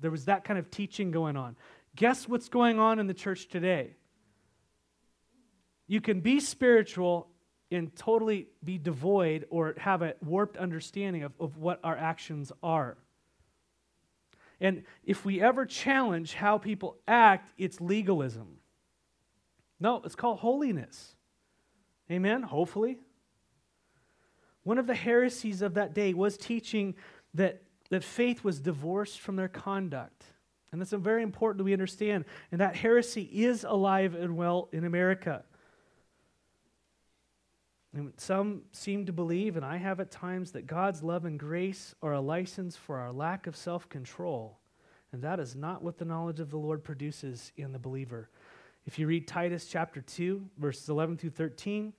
[0.00, 1.56] There was that kind of teaching going on.
[1.96, 3.96] Guess what's going on in the church today?
[5.88, 7.31] You can be spiritual
[7.72, 12.96] and totally be devoid or have a warped understanding of, of what our actions are.
[14.60, 18.58] And if we ever challenge how people act, it's legalism.
[19.80, 21.16] No, it's called holiness.
[22.10, 22.42] Amen?
[22.42, 22.98] Hopefully.
[24.62, 26.94] One of the heresies of that day was teaching
[27.34, 30.24] that, that faith was divorced from their conduct.
[30.70, 32.24] And that's very important that we understand.
[32.52, 35.44] And that heresy is alive and well in America.
[37.94, 41.94] And some seem to believe, and I have at times, that God's love and grace
[42.02, 44.58] are a license for our lack of self control.
[45.12, 48.30] And that is not what the knowledge of the Lord produces in the believer.
[48.86, 51.92] If you read Titus chapter 2, verses 11 through 13,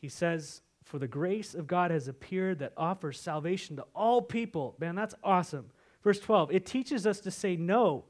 [0.00, 4.76] he says, For the grace of God has appeared that offers salvation to all people.
[4.78, 5.70] Man, that's awesome.
[6.04, 8.04] Verse 12, it teaches us to say no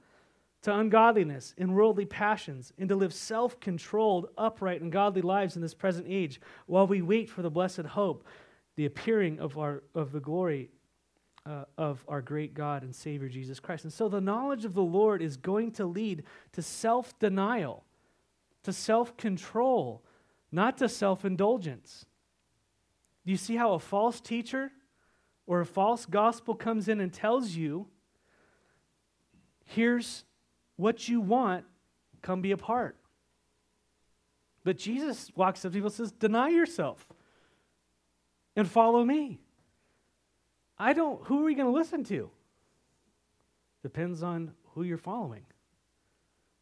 [0.63, 5.63] to ungodliness and worldly passions, and to live self controlled, upright, and godly lives in
[5.63, 8.27] this present age, while we wait for the blessed hope,
[8.77, 10.71] the appearing of, our, of the glory
[11.47, 13.85] uh, of our great God and Savior Jesus Christ.
[13.85, 17.85] And so the knowledge of the Lord is going to lead to self denial,
[18.65, 20.03] to self control,
[20.53, 22.05] not to self indulgence.
[23.25, 24.73] Do you see how a false teacher
[25.47, 27.87] or a false gospel comes in and tells you,
[29.65, 30.25] here's
[30.79, 31.65] what you want,
[32.23, 32.97] come be a part.
[34.65, 37.07] But Jesus walks up to people and says, Deny yourself
[38.57, 39.41] and follow me.
[40.79, 42.31] I don't, who are you going to listen to?
[43.83, 45.43] Depends on who you're following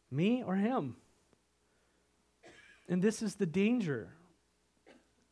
[0.09, 0.95] me or him.
[2.89, 4.13] And this is the danger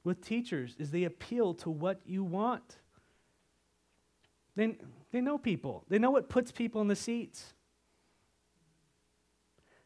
[0.03, 2.77] with teachers is they appeal to what you want.
[4.55, 4.77] They,
[5.11, 5.85] they know people.
[5.89, 7.54] They know what puts people in the seats.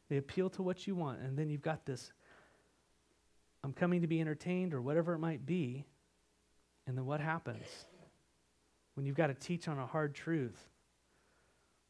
[0.10, 2.12] They appeal to what you want, and then you've got this
[3.64, 5.86] I'm coming to be entertained or whatever it might be.
[6.88, 7.66] And then what happens?
[8.96, 10.58] When you've got to teach on a hard truth,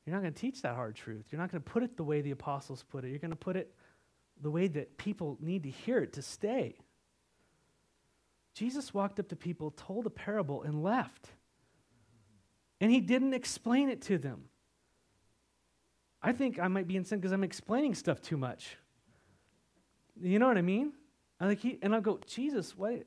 [0.05, 1.25] you're not going to teach that hard truth.
[1.31, 3.09] You're not going to put it the way the apostles put it.
[3.09, 3.73] You're going to put it
[4.41, 6.75] the way that people need to hear it to stay.
[8.55, 11.29] Jesus walked up to people, told a parable, and left.
[12.81, 14.48] And he didn't explain it to them.
[16.21, 18.77] I think I might be in sin because I'm explaining stuff too much.
[20.21, 20.93] You know what I mean?
[21.39, 22.91] Like he, and I'll go, Jesus, what?
[22.91, 23.05] And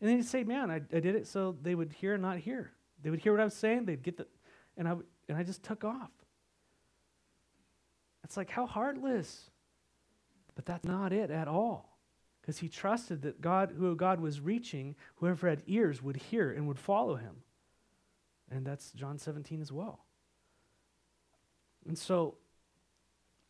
[0.00, 2.72] then he'd say, man, I, I did it so they would hear and not hear.
[3.02, 4.26] They would hear what I was saying, they'd get the,
[4.76, 4.94] and I,
[5.28, 6.10] and I just took off.
[8.24, 9.50] It's like, how heartless.
[10.54, 11.98] But that's not it at all.
[12.40, 16.66] Because he trusted that God, who God was reaching, whoever had ears would hear and
[16.66, 17.36] would follow him.
[18.50, 20.04] And that's John 17 as well.
[21.86, 22.36] And so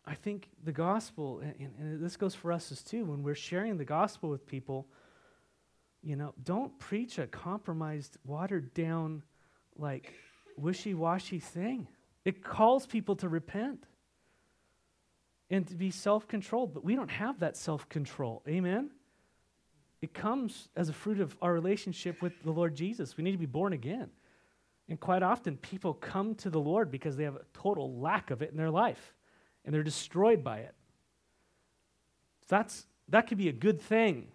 [0.07, 3.79] I think the gospel, and, and, this goes for us as too, when we're sharing
[3.79, 4.87] the gospel with people,
[6.03, 9.23] you know, don't preach a compromised, watered down,
[9.79, 10.13] like
[10.59, 11.89] wishy washy thing.
[12.25, 13.87] It calls people to repent
[15.49, 18.43] and to be self controlled, but we don't have that self control.
[18.47, 18.91] Amen?
[20.03, 23.17] It comes as a fruit of our relationship with the Lord Jesus.
[23.17, 24.11] We need to be born again.
[24.87, 28.43] And quite often, people come to the Lord because they have a total lack of
[28.43, 29.15] it in their life
[29.65, 30.75] and they're destroyed by it.
[32.49, 34.29] That's, that could be a good thing.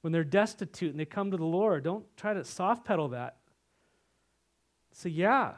[0.00, 3.36] When they're destitute and they come to the Lord, don't try to soft pedal that.
[4.92, 5.54] Say, yeah.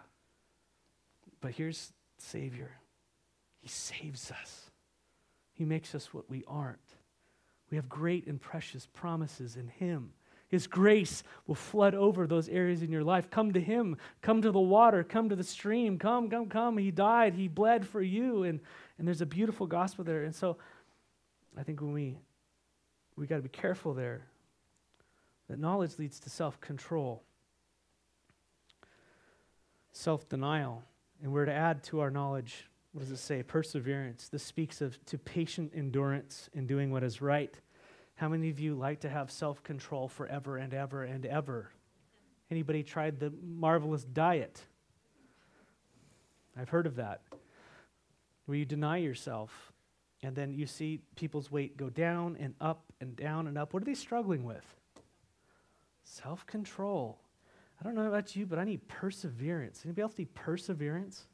[1.41, 2.73] But here's Savior.
[3.61, 4.71] He saves us.
[5.53, 6.79] He makes us what we aren't.
[7.71, 10.13] We have great and precious promises in Him.
[10.51, 13.31] His grace will flood over those areas in your life.
[13.31, 13.97] Come to Him.
[14.21, 15.05] Come to the water.
[15.05, 15.97] Come to the stream.
[15.97, 16.77] Come, come, come.
[16.77, 17.35] He died.
[17.35, 18.43] He bled for you.
[18.43, 18.59] And,
[18.99, 20.25] and there's a beautiful gospel there.
[20.25, 20.57] And so
[21.57, 22.19] I think when we
[23.17, 24.23] we got to be careful there
[25.49, 27.23] that knowledge leads to self-control,
[29.93, 30.83] self-denial,
[31.23, 32.69] and we're to add to our knowledge.
[32.93, 33.43] What does it say?
[33.43, 34.29] Perseverance.
[34.29, 37.55] This speaks of to patient endurance in doing what is right
[38.21, 41.71] how many of you like to have self control forever and ever and ever?
[42.51, 44.63] Anybody tried the marvelous diet?
[46.55, 47.23] I've heard of that.
[48.45, 49.73] Where you deny yourself
[50.23, 53.73] and then you see people's weight go down and up and down and up.
[53.73, 54.67] What are they struggling with?
[56.05, 57.23] Self control.
[57.81, 59.81] I don't know about you, but I need perseverance.
[59.83, 61.25] Anybody else need perseverance?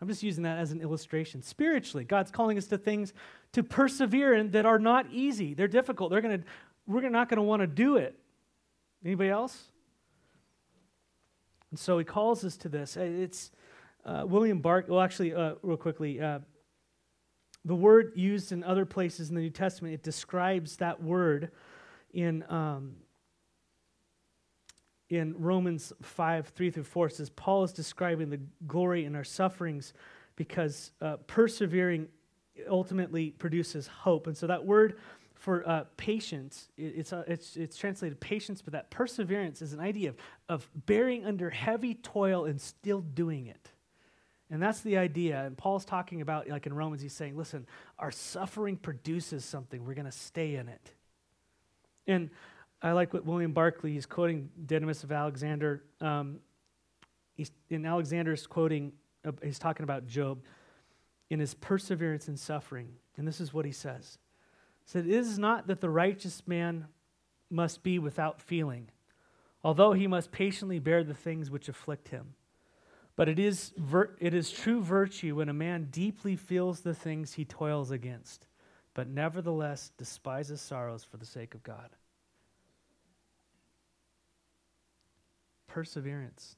[0.00, 1.42] I'm just using that as an illustration.
[1.42, 3.12] Spiritually, God's calling us to things
[3.52, 5.54] to persevere in that are not easy.
[5.54, 6.10] They're difficult.
[6.10, 6.40] They're gonna,
[6.86, 8.18] we're not going to want to do it.
[9.04, 9.64] Anybody else?
[11.70, 12.96] And so he calls us to this.
[12.96, 13.50] It's
[14.04, 14.86] uh, William Bark.
[14.88, 16.40] Well, actually, uh, real quickly, uh,
[17.64, 21.50] the word used in other places in the New Testament, it describes that word
[22.14, 22.96] in, um,
[25.10, 27.06] in Romans 5 3 through 4.
[27.06, 29.92] It says, Paul is describing the glory in our sufferings
[30.36, 32.08] because uh, persevering
[32.68, 34.26] ultimately produces hope.
[34.26, 34.98] And so that word
[35.34, 39.80] for uh, patience, it, it's, uh, it's, it's translated patience, but that perseverance is an
[39.80, 40.16] idea of,
[40.48, 43.70] of bearing under heavy toil and still doing it.
[44.50, 45.44] And that's the idea.
[45.44, 47.66] And Paul's talking about, like in Romans, he's saying, listen,
[47.98, 49.84] our suffering produces something.
[49.84, 50.92] We're going to stay in it.
[52.06, 52.30] And
[52.80, 55.82] I like what William Barclay, he's quoting Didymus of Alexander.
[56.00, 56.38] Um,
[57.34, 58.92] he's, in Alexander's quoting,
[59.26, 60.38] uh, he's talking about Job
[61.30, 62.88] in his perseverance in suffering.
[63.16, 64.18] And this is what he says.
[64.84, 66.86] He said, It is not that the righteous man
[67.50, 68.88] must be without feeling,
[69.62, 72.34] although he must patiently bear the things which afflict him.
[73.16, 77.32] But it is, vir- it is true virtue when a man deeply feels the things
[77.32, 78.46] he toils against,
[78.94, 81.90] but nevertheless despises sorrows for the sake of God.
[85.66, 86.56] Perseverance.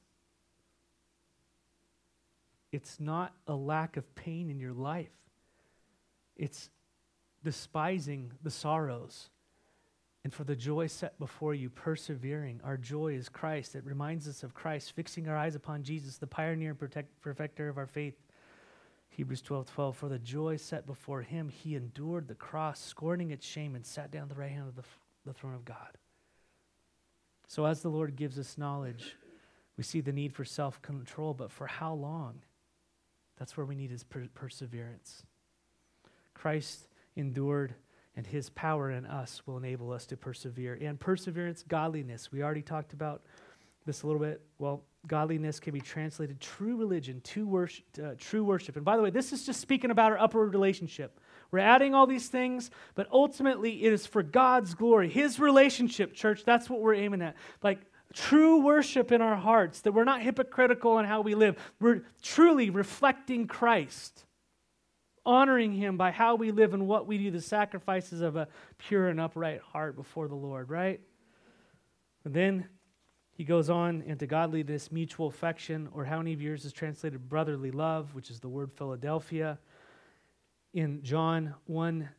[2.71, 5.11] It's not a lack of pain in your life,
[6.35, 6.69] it's
[7.43, 9.29] despising the sorrows
[10.23, 12.61] and for the joy set before you, persevering.
[12.63, 13.75] Our joy is Christ.
[13.75, 17.67] It reminds us of Christ, fixing our eyes upon Jesus, the pioneer and protect, perfecter
[17.69, 18.15] of our faith.
[19.09, 19.97] Hebrews 12 12.
[19.97, 24.11] For the joy set before him, he endured the cross, scorning its shame, and sat
[24.11, 24.83] down at the right hand of the,
[25.25, 25.97] the throne of God.
[27.47, 29.17] So, as the Lord gives us knowledge,
[29.75, 32.41] we see the need for self control, but for how long?
[33.41, 35.23] That's where we need his per- perseverance.
[36.35, 37.73] Christ endured
[38.15, 40.77] and his power in us will enable us to persevere.
[40.79, 42.31] And perseverance, godliness.
[42.31, 43.23] We already talked about
[43.87, 44.43] this a little bit.
[44.59, 48.75] Well, godliness can be translated true religion, true worship, uh, true worship.
[48.75, 51.19] And by the way, this is just speaking about our upward relationship.
[51.49, 56.43] We're adding all these things, but ultimately it is for God's glory, His relationship, church.
[56.45, 57.35] That's what we're aiming at.
[57.63, 57.79] Like
[58.13, 61.57] true worship in our hearts, that we're not hypocritical in how we live.
[61.79, 64.25] We're truly reflecting Christ
[65.25, 68.47] honoring Him by how we live and what we do, the sacrifices of a
[68.77, 70.99] pure and upright heart before the Lord, right?
[72.25, 72.67] And then
[73.31, 77.71] he goes on into godliness, mutual affection, or how many of yours is translated brotherly
[77.71, 79.57] love, which is the word Philadelphia.
[80.73, 82.09] In John 1,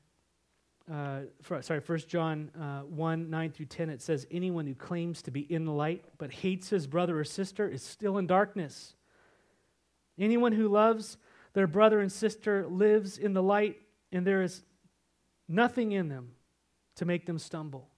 [0.90, 5.22] uh, for, sorry, 1 John uh, 1, 9 through 10, it says, Anyone who claims
[5.22, 8.94] to be in the light but hates his brother or sister is still in darkness.
[10.18, 11.18] Anyone who loves
[11.52, 13.80] their brother and sister lives in the light,
[14.10, 14.62] and there is
[15.48, 16.32] nothing in them
[16.96, 17.88] to make them stumble.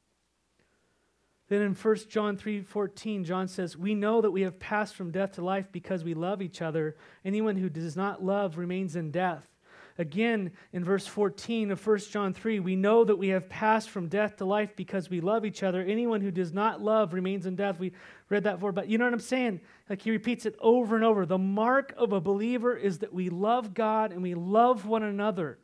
[1.48, 5.32] Then in 1 John 3:14, John says, "We know that we have passed from death
[5.32, 6.96] to life because we love each other.
[7.24, 9.53] Anyone who does not love remains in death."
[9.96, 14.08] Again, in verse 14 of 1 John 3, we know that we have passed from
[14.08, 15.82] death to life because we love each other.
[15.82, 17.78] Anyone who does not love remains in death.
[17.78, 17.92] We
[18.28, 19.60] read that before, but you know what I'm saying?
[19.88, 21.26] Like he repeats it over and over.
[21.26, 25.58] The mark of a believer is that we love God and we love one another.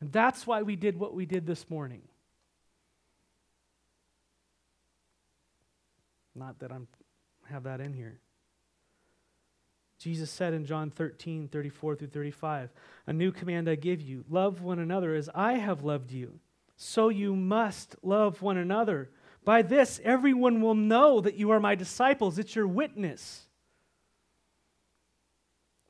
[0.00, 2.02] And that's why we did what we did this morning.
[6.34, 6.88] Not that I'm
[7.44, 8.18] have that in here.
[10.02, 12.70] Jesus said in John 13, 34 through 35,
[13.06, 16.40] A new command I give you love one another as I have loved you.
[16.76, 19.10] So you must love one another.
[19.44, 22.36] By this, everyone will know that you are my disciples.
[22.36, 23.46] It's your witness.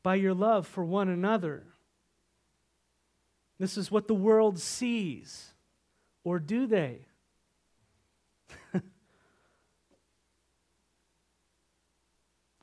[0.03, 1.65] By your love for one another.
[3.59, 5.55] This is what the world sees.
[6.23, 7.07] Or do they?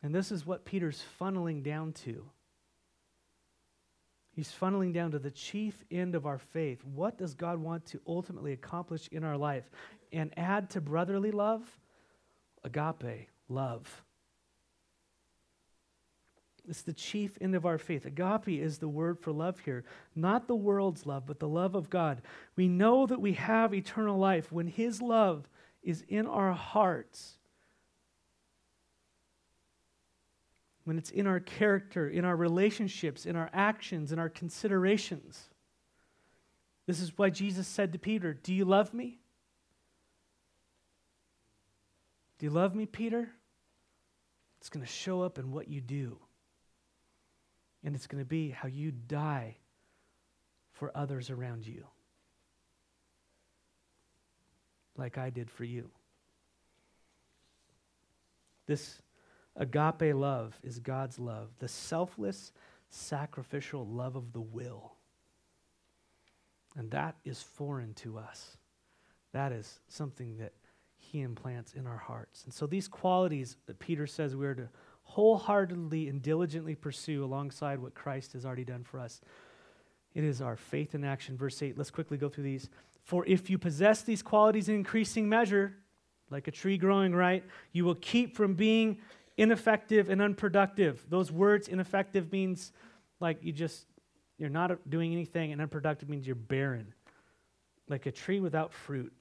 [0.02, 2.26] And this is what Peter's funneling down to.
[4.32, 6.86] He's funneling down to the chief end of our faith.
[6.86, 9.70] What does God want to ultimately accomplish in our life?
[10.14, 11.62] And add to brotherly love,
[12.64, 14.04] agape, love.
[16.70, 18.06] It's the chief end of our faith.
[18.06, 19.84] Agape is the word for love here.
[20.16, 22.22] Not the world's love, but the love of God.
[22.56, 25.50] We know that we have eternal life when His love
[25.82, 27.39] is in our hearts.
[30.90, 35.48] When it's in our character, in our relationships, in our actions, in our considerations.
[36.88, 39.20] This is why Jesus said to Peter, Do you love me?
[42.40, 43.30] Do you love me, Peter?
[44.60, 46.18] It's going to show up in what you do.
[47.84, 49.58] And it's going to be how you die
[50.72, 51.86] for others around you,
[54.98, 55.92] like I did for you.
[58.66, 59.00] This
[59.60, 62.52] agape love is God's love, the selfless,
[62.90, 64.94] sacrificial love of the will.
[66.76, 68.58] And that is foreign to us.
[69.34, 70.54] That is something that
[70.98, 72.44] he implants in our hearts.
[72.46, 74.70] And so these qualities that Peter says we're to
[75.04, 79.22] wholeheartedly and diligently pursue alongside what Christ has already done for us.
[80.14, 81.36] It is our faith in action.
[81.36, 82.70] Verse 8, let's quickly go through these.
[83.04, 85.76] For if you possess these qualities in increasing measure,
[86.30, 89.00] like a tree growing right, you will keep from being
[89.40, 91.04] ineffective and unproductive.
[91.10, 92.74] Those words, ineffective, means
[93.22, 93.86] like you just,
[94.38, 96.94] you're not doing anything, and unproductive means you're barren,
[97.88, 99.14] like a tree without fruit.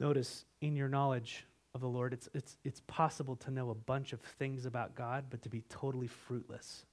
[0.00, 4.12] Notice in your knowledge of the Lord, it's, it's, it's possible to know a bunch
[4.12, 6.84] of things about God, but to be totally fruitless.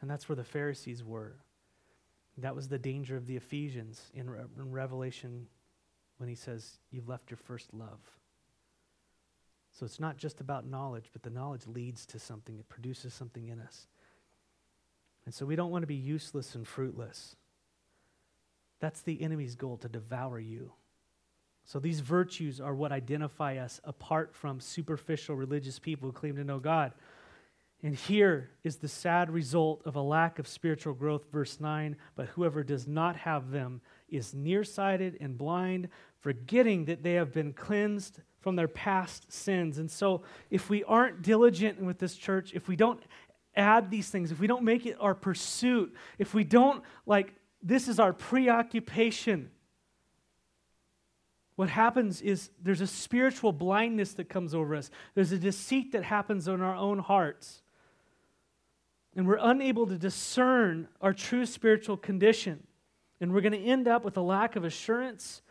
[0.00, 1.34] And that's where the Pharisees were.
[2.36, 5.48] That was the danger of the Ephesians in, Re- in Revelation
[6.18, 7.98] when he says, You've left your first love.
[9.78, 13.46] So it's not just about knowledge, but the knowledge leads to something, it produces something
[13.46, 13.86] in us.
[15.24, 17.36] And so we don't want to be useless and fruitless.
[18.80, 20.72] That's the enemy's goal to devour you.
[21.64, 26.44] So these virtues are what identify us apart from superficial religious people who claim to
[26.44, 26.92] know God.
[27.80, 31.94] And here is the sad result of a lack of spiritual growth, verse 9.
[32.16, 37.52] But whoever does not have them is nearsighted and blind, forgetting that they have been
[37.52, 39.76] cleansed from their past sins.
[39.76, 43.02] And so, if we aren't diligent with this church, if we don't
[43.54, 47.88] add these things, if we don't make it our pursuit, if we don't, like, this
[47.88, 49.50] is our preoccupation,
[51.56, 54.90] what happens is there's a spiritual blindness that comes over us.
[55.14, 57.60] There's a deceit that happens in our own hearts.
[59.14, 62.66] And we're unable to discern our true spiritual condition.
[63.20, 65.42] And we're going to end up with a lack of assurance.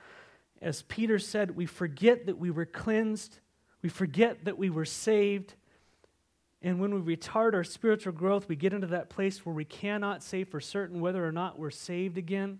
[0.62, 3.40] As Peter said, we forget that we were cleansed,
[3.82, 5.54] we forget that we were saved.
[6.64, 10.24] And when we retard our spiritual growth, we get into that place where we cannot
[10.24, 12.60] say for certain whether or not we're saved again.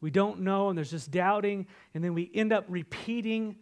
[0.00, 3.56] We don't know, and there's just doubting, and then we end up repeating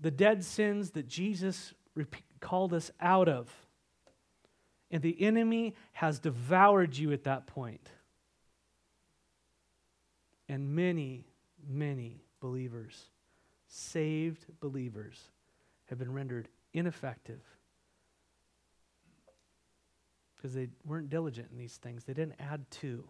[0.00, 3.52] the dead sins that Jesus rep- called us out of.
[4.90, 7.90] And the enemy has devoured you at that point.
[10.48, 11.26] And many,
[11.66, 13.06] many believers,
[13.66, 15.18] saved believers,
[15.86, 17.40] have been rendered ineffective
[20.36, 22.04] because they weren't diligent in these things.
[22.04, 23.08] They didn't add to.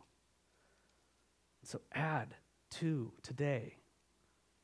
[1.64, 2.36] So add
[2.78, 3.78] to today.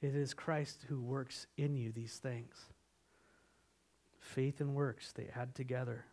[0.01, 2.55] It is Christ who works in you these things.
[4.21, 6.05] Faith and works, they add together.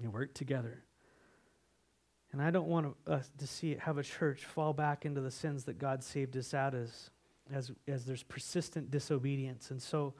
[0.00, 0.82] They work together.
[2.32, 5.64] And I don't want us to see have a church fall back into the sins
[5.64, 7.10] that God saved us out as,
[7.52, 9.70] as, as there's persistent disobedience.
[9.70, 10.14] And so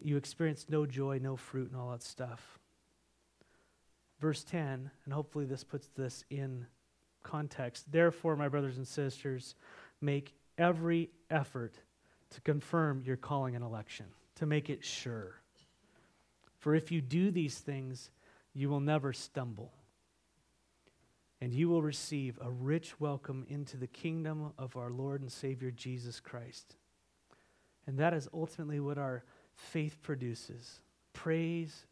[0.00, 2.58] you experience no joy, no fruit, and all that stuff.
[4.20, 6.66] Verse 10, and hopefully this puts this in
[7.22, 7.90] context.
[7.90, 9.54] Therefore, my brothers and sisters,
[10.00, 11.74] make every effort
[12.30, 14.06] to confirm your calling and election,
[14.36, 15.40] to make it sure.
[16.58, 18.10] For if you do these things,
[18.54, 19.72] you will never stumble.
[21.40, 25.70] And you will receive a rich welcome into the kingdom of our Lord and Savior
[25.70, 26.76] Jesus Christ.
[27.86, 29.24] And that is ultimately what our
[29.54, 30.80] faith produces
[31.12, 31.86] praise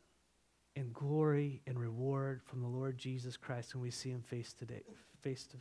[0.76, 4.66] and glory and reward from the Lord Jesus Christ when we see him face to
[5.20, 5.56] face to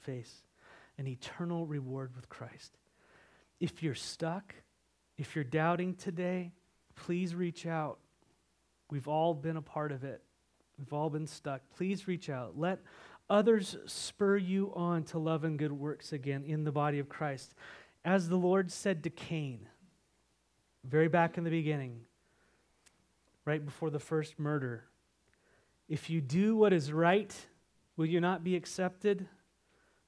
[0.00, 0.42] face
[0.98, 2.78] an eternal reward with Christ.
[3.60, 4.54] If you're stuck,
[5.16, 6.52] if you're doubting today,
[6.94, 7.98] please reach out.
[8.90, 10.22] We've all been a part of it.
[10.78, 11.62] We've all been stuck.
[11.76, 12.58] Please reach out.
[12.58, 12.80] Let
[13.28, 17.54] others spur you on to love and good works again in the body of Christ.
[18.04, 19.68] As the Lord said to Cain,
[20.84, 22.00] very back in the beginning,
[23.44, 24.84] right before the first murder,
[25.88, 27.34] if you do what is right,
[27.96, 29.26] will you not be accepted?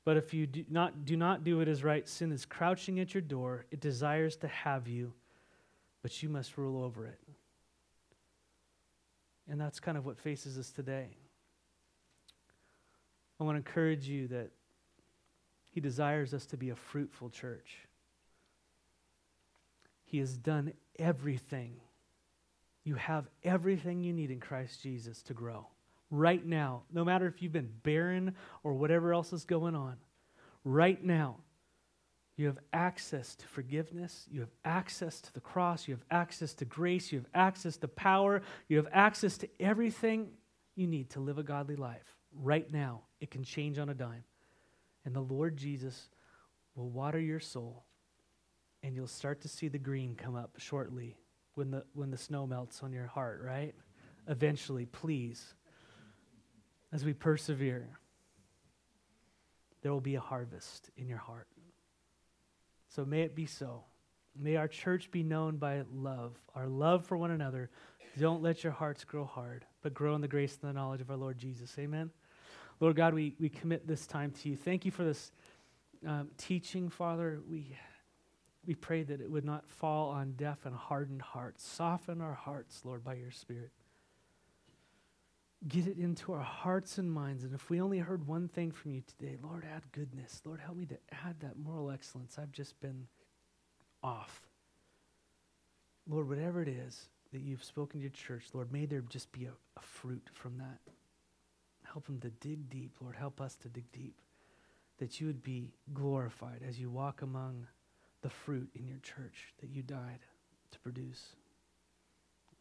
[0.05, 3.15] But if you do not, do not do what is right, sin is crouching at
[3.15, 3.67] your door.
[3.71, 5.13] It desires to have you,
[6.03, 7.19] but you must rule over it.
[9.51, 11.17] And that's kind of what faces us today.
[13.41, 14.51] I want to encourage you that
[15.71, 17.77] He desires us to be a fruitful church.
[20.05, 21.81] He has done everything.
[22.85, 25.67] You have everything you need in Christ Jesus to grow
[26.11, 29.97] right now, no matter if you've been barren or whatever else is going on,
[30.65, 31.37] right now,
[32.37, 34.27] you have access to forgiveness.
[34.31, 35.89] You have access to the cross.
[35.89, 37.11] You have access to grace.
[37.11, 38.43] You have access to power.
[38.69, 40.29] You have access to everything
[40.77, 43.03] you need to live a godly life right now.
[43.21, 44.25] It can change on a dime.
[45.05, 46.09] And the Lord Jesus
[46.75, 47.85] will water your soul,
[48.83, 51.17] and you'll start to see the green come up shortly
[51.55, 53.75] when the, when the snow melts on your heart, right?
[54.29, 55.55] Eventually, please,
[56.93, 57.89] as we persevere,
[59.83, 61.49] there will be a harvest in your heart.
[62.89, 63.85] So may it be so.
[64.39, 67.71] May our church be known by love, our love for one another.
[68.19, 71.11] Don't let your hearts grow hard, but grow in the grace and the knowledge of
[71.11, 71.75] our Lord Jesus.
[71.79, 72.11] Amen.
[72.81, 74.57] Lord God, we, we commit this time to you.
[74.57, 75.33] Thank you for this
[76.07, 77.41] um, teaching, Father.
[77.51, 77.77] We,
[78.67, 81.67] we pray that it would not fall on deaf and hardened hearts.
[81.67, 83.71] Soften our hearts, Lord, by your Spirit.
[85.67, 87.43] Get it into our hearts and minds.
[87.43, 90.41] And if we only heard one thing from you today, Lord, add goodness.
[90.45, 92.39] Lord, help me to add that moral excellence.
[92.39, 93.09] I've just been
[94.05, 94.43] off.
[96.09, 99.47] Lord, whatever it is that you've spoken to your church, Lord, may there just be
[99.47, 100.79] a, a fruit from that.
[101.93, 103.17] Help them to dig deep, Lord.
[103.17, 104.21] Help us to dig deep.
[104.99, 107.67] That you would be glorified as you walk among
[108.23, 110.21] the fruit in your church that you died
[110.73, 111.37] to produce.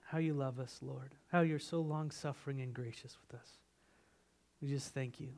[0.05, 1.15] How you love us, Lord.
[1.32, 3.47] How you're so long suffering and gracious with us.
[4.61, 5.30] We just thank you.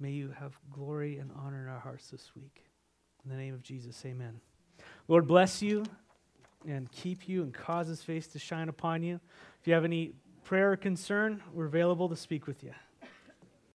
[0.00, 2.64] May you have glory and honor in our hearts this week.
[3.24, 4.40] In the name of Jesus, amen.
[5.06, 5.84] Lord bless you
[6.66, 9.20] and keep you and cause his face to shine upon you.
[9.60, 10.12] If you have any
[10.44, 12.72] prayer or concern, we're available to speak with you.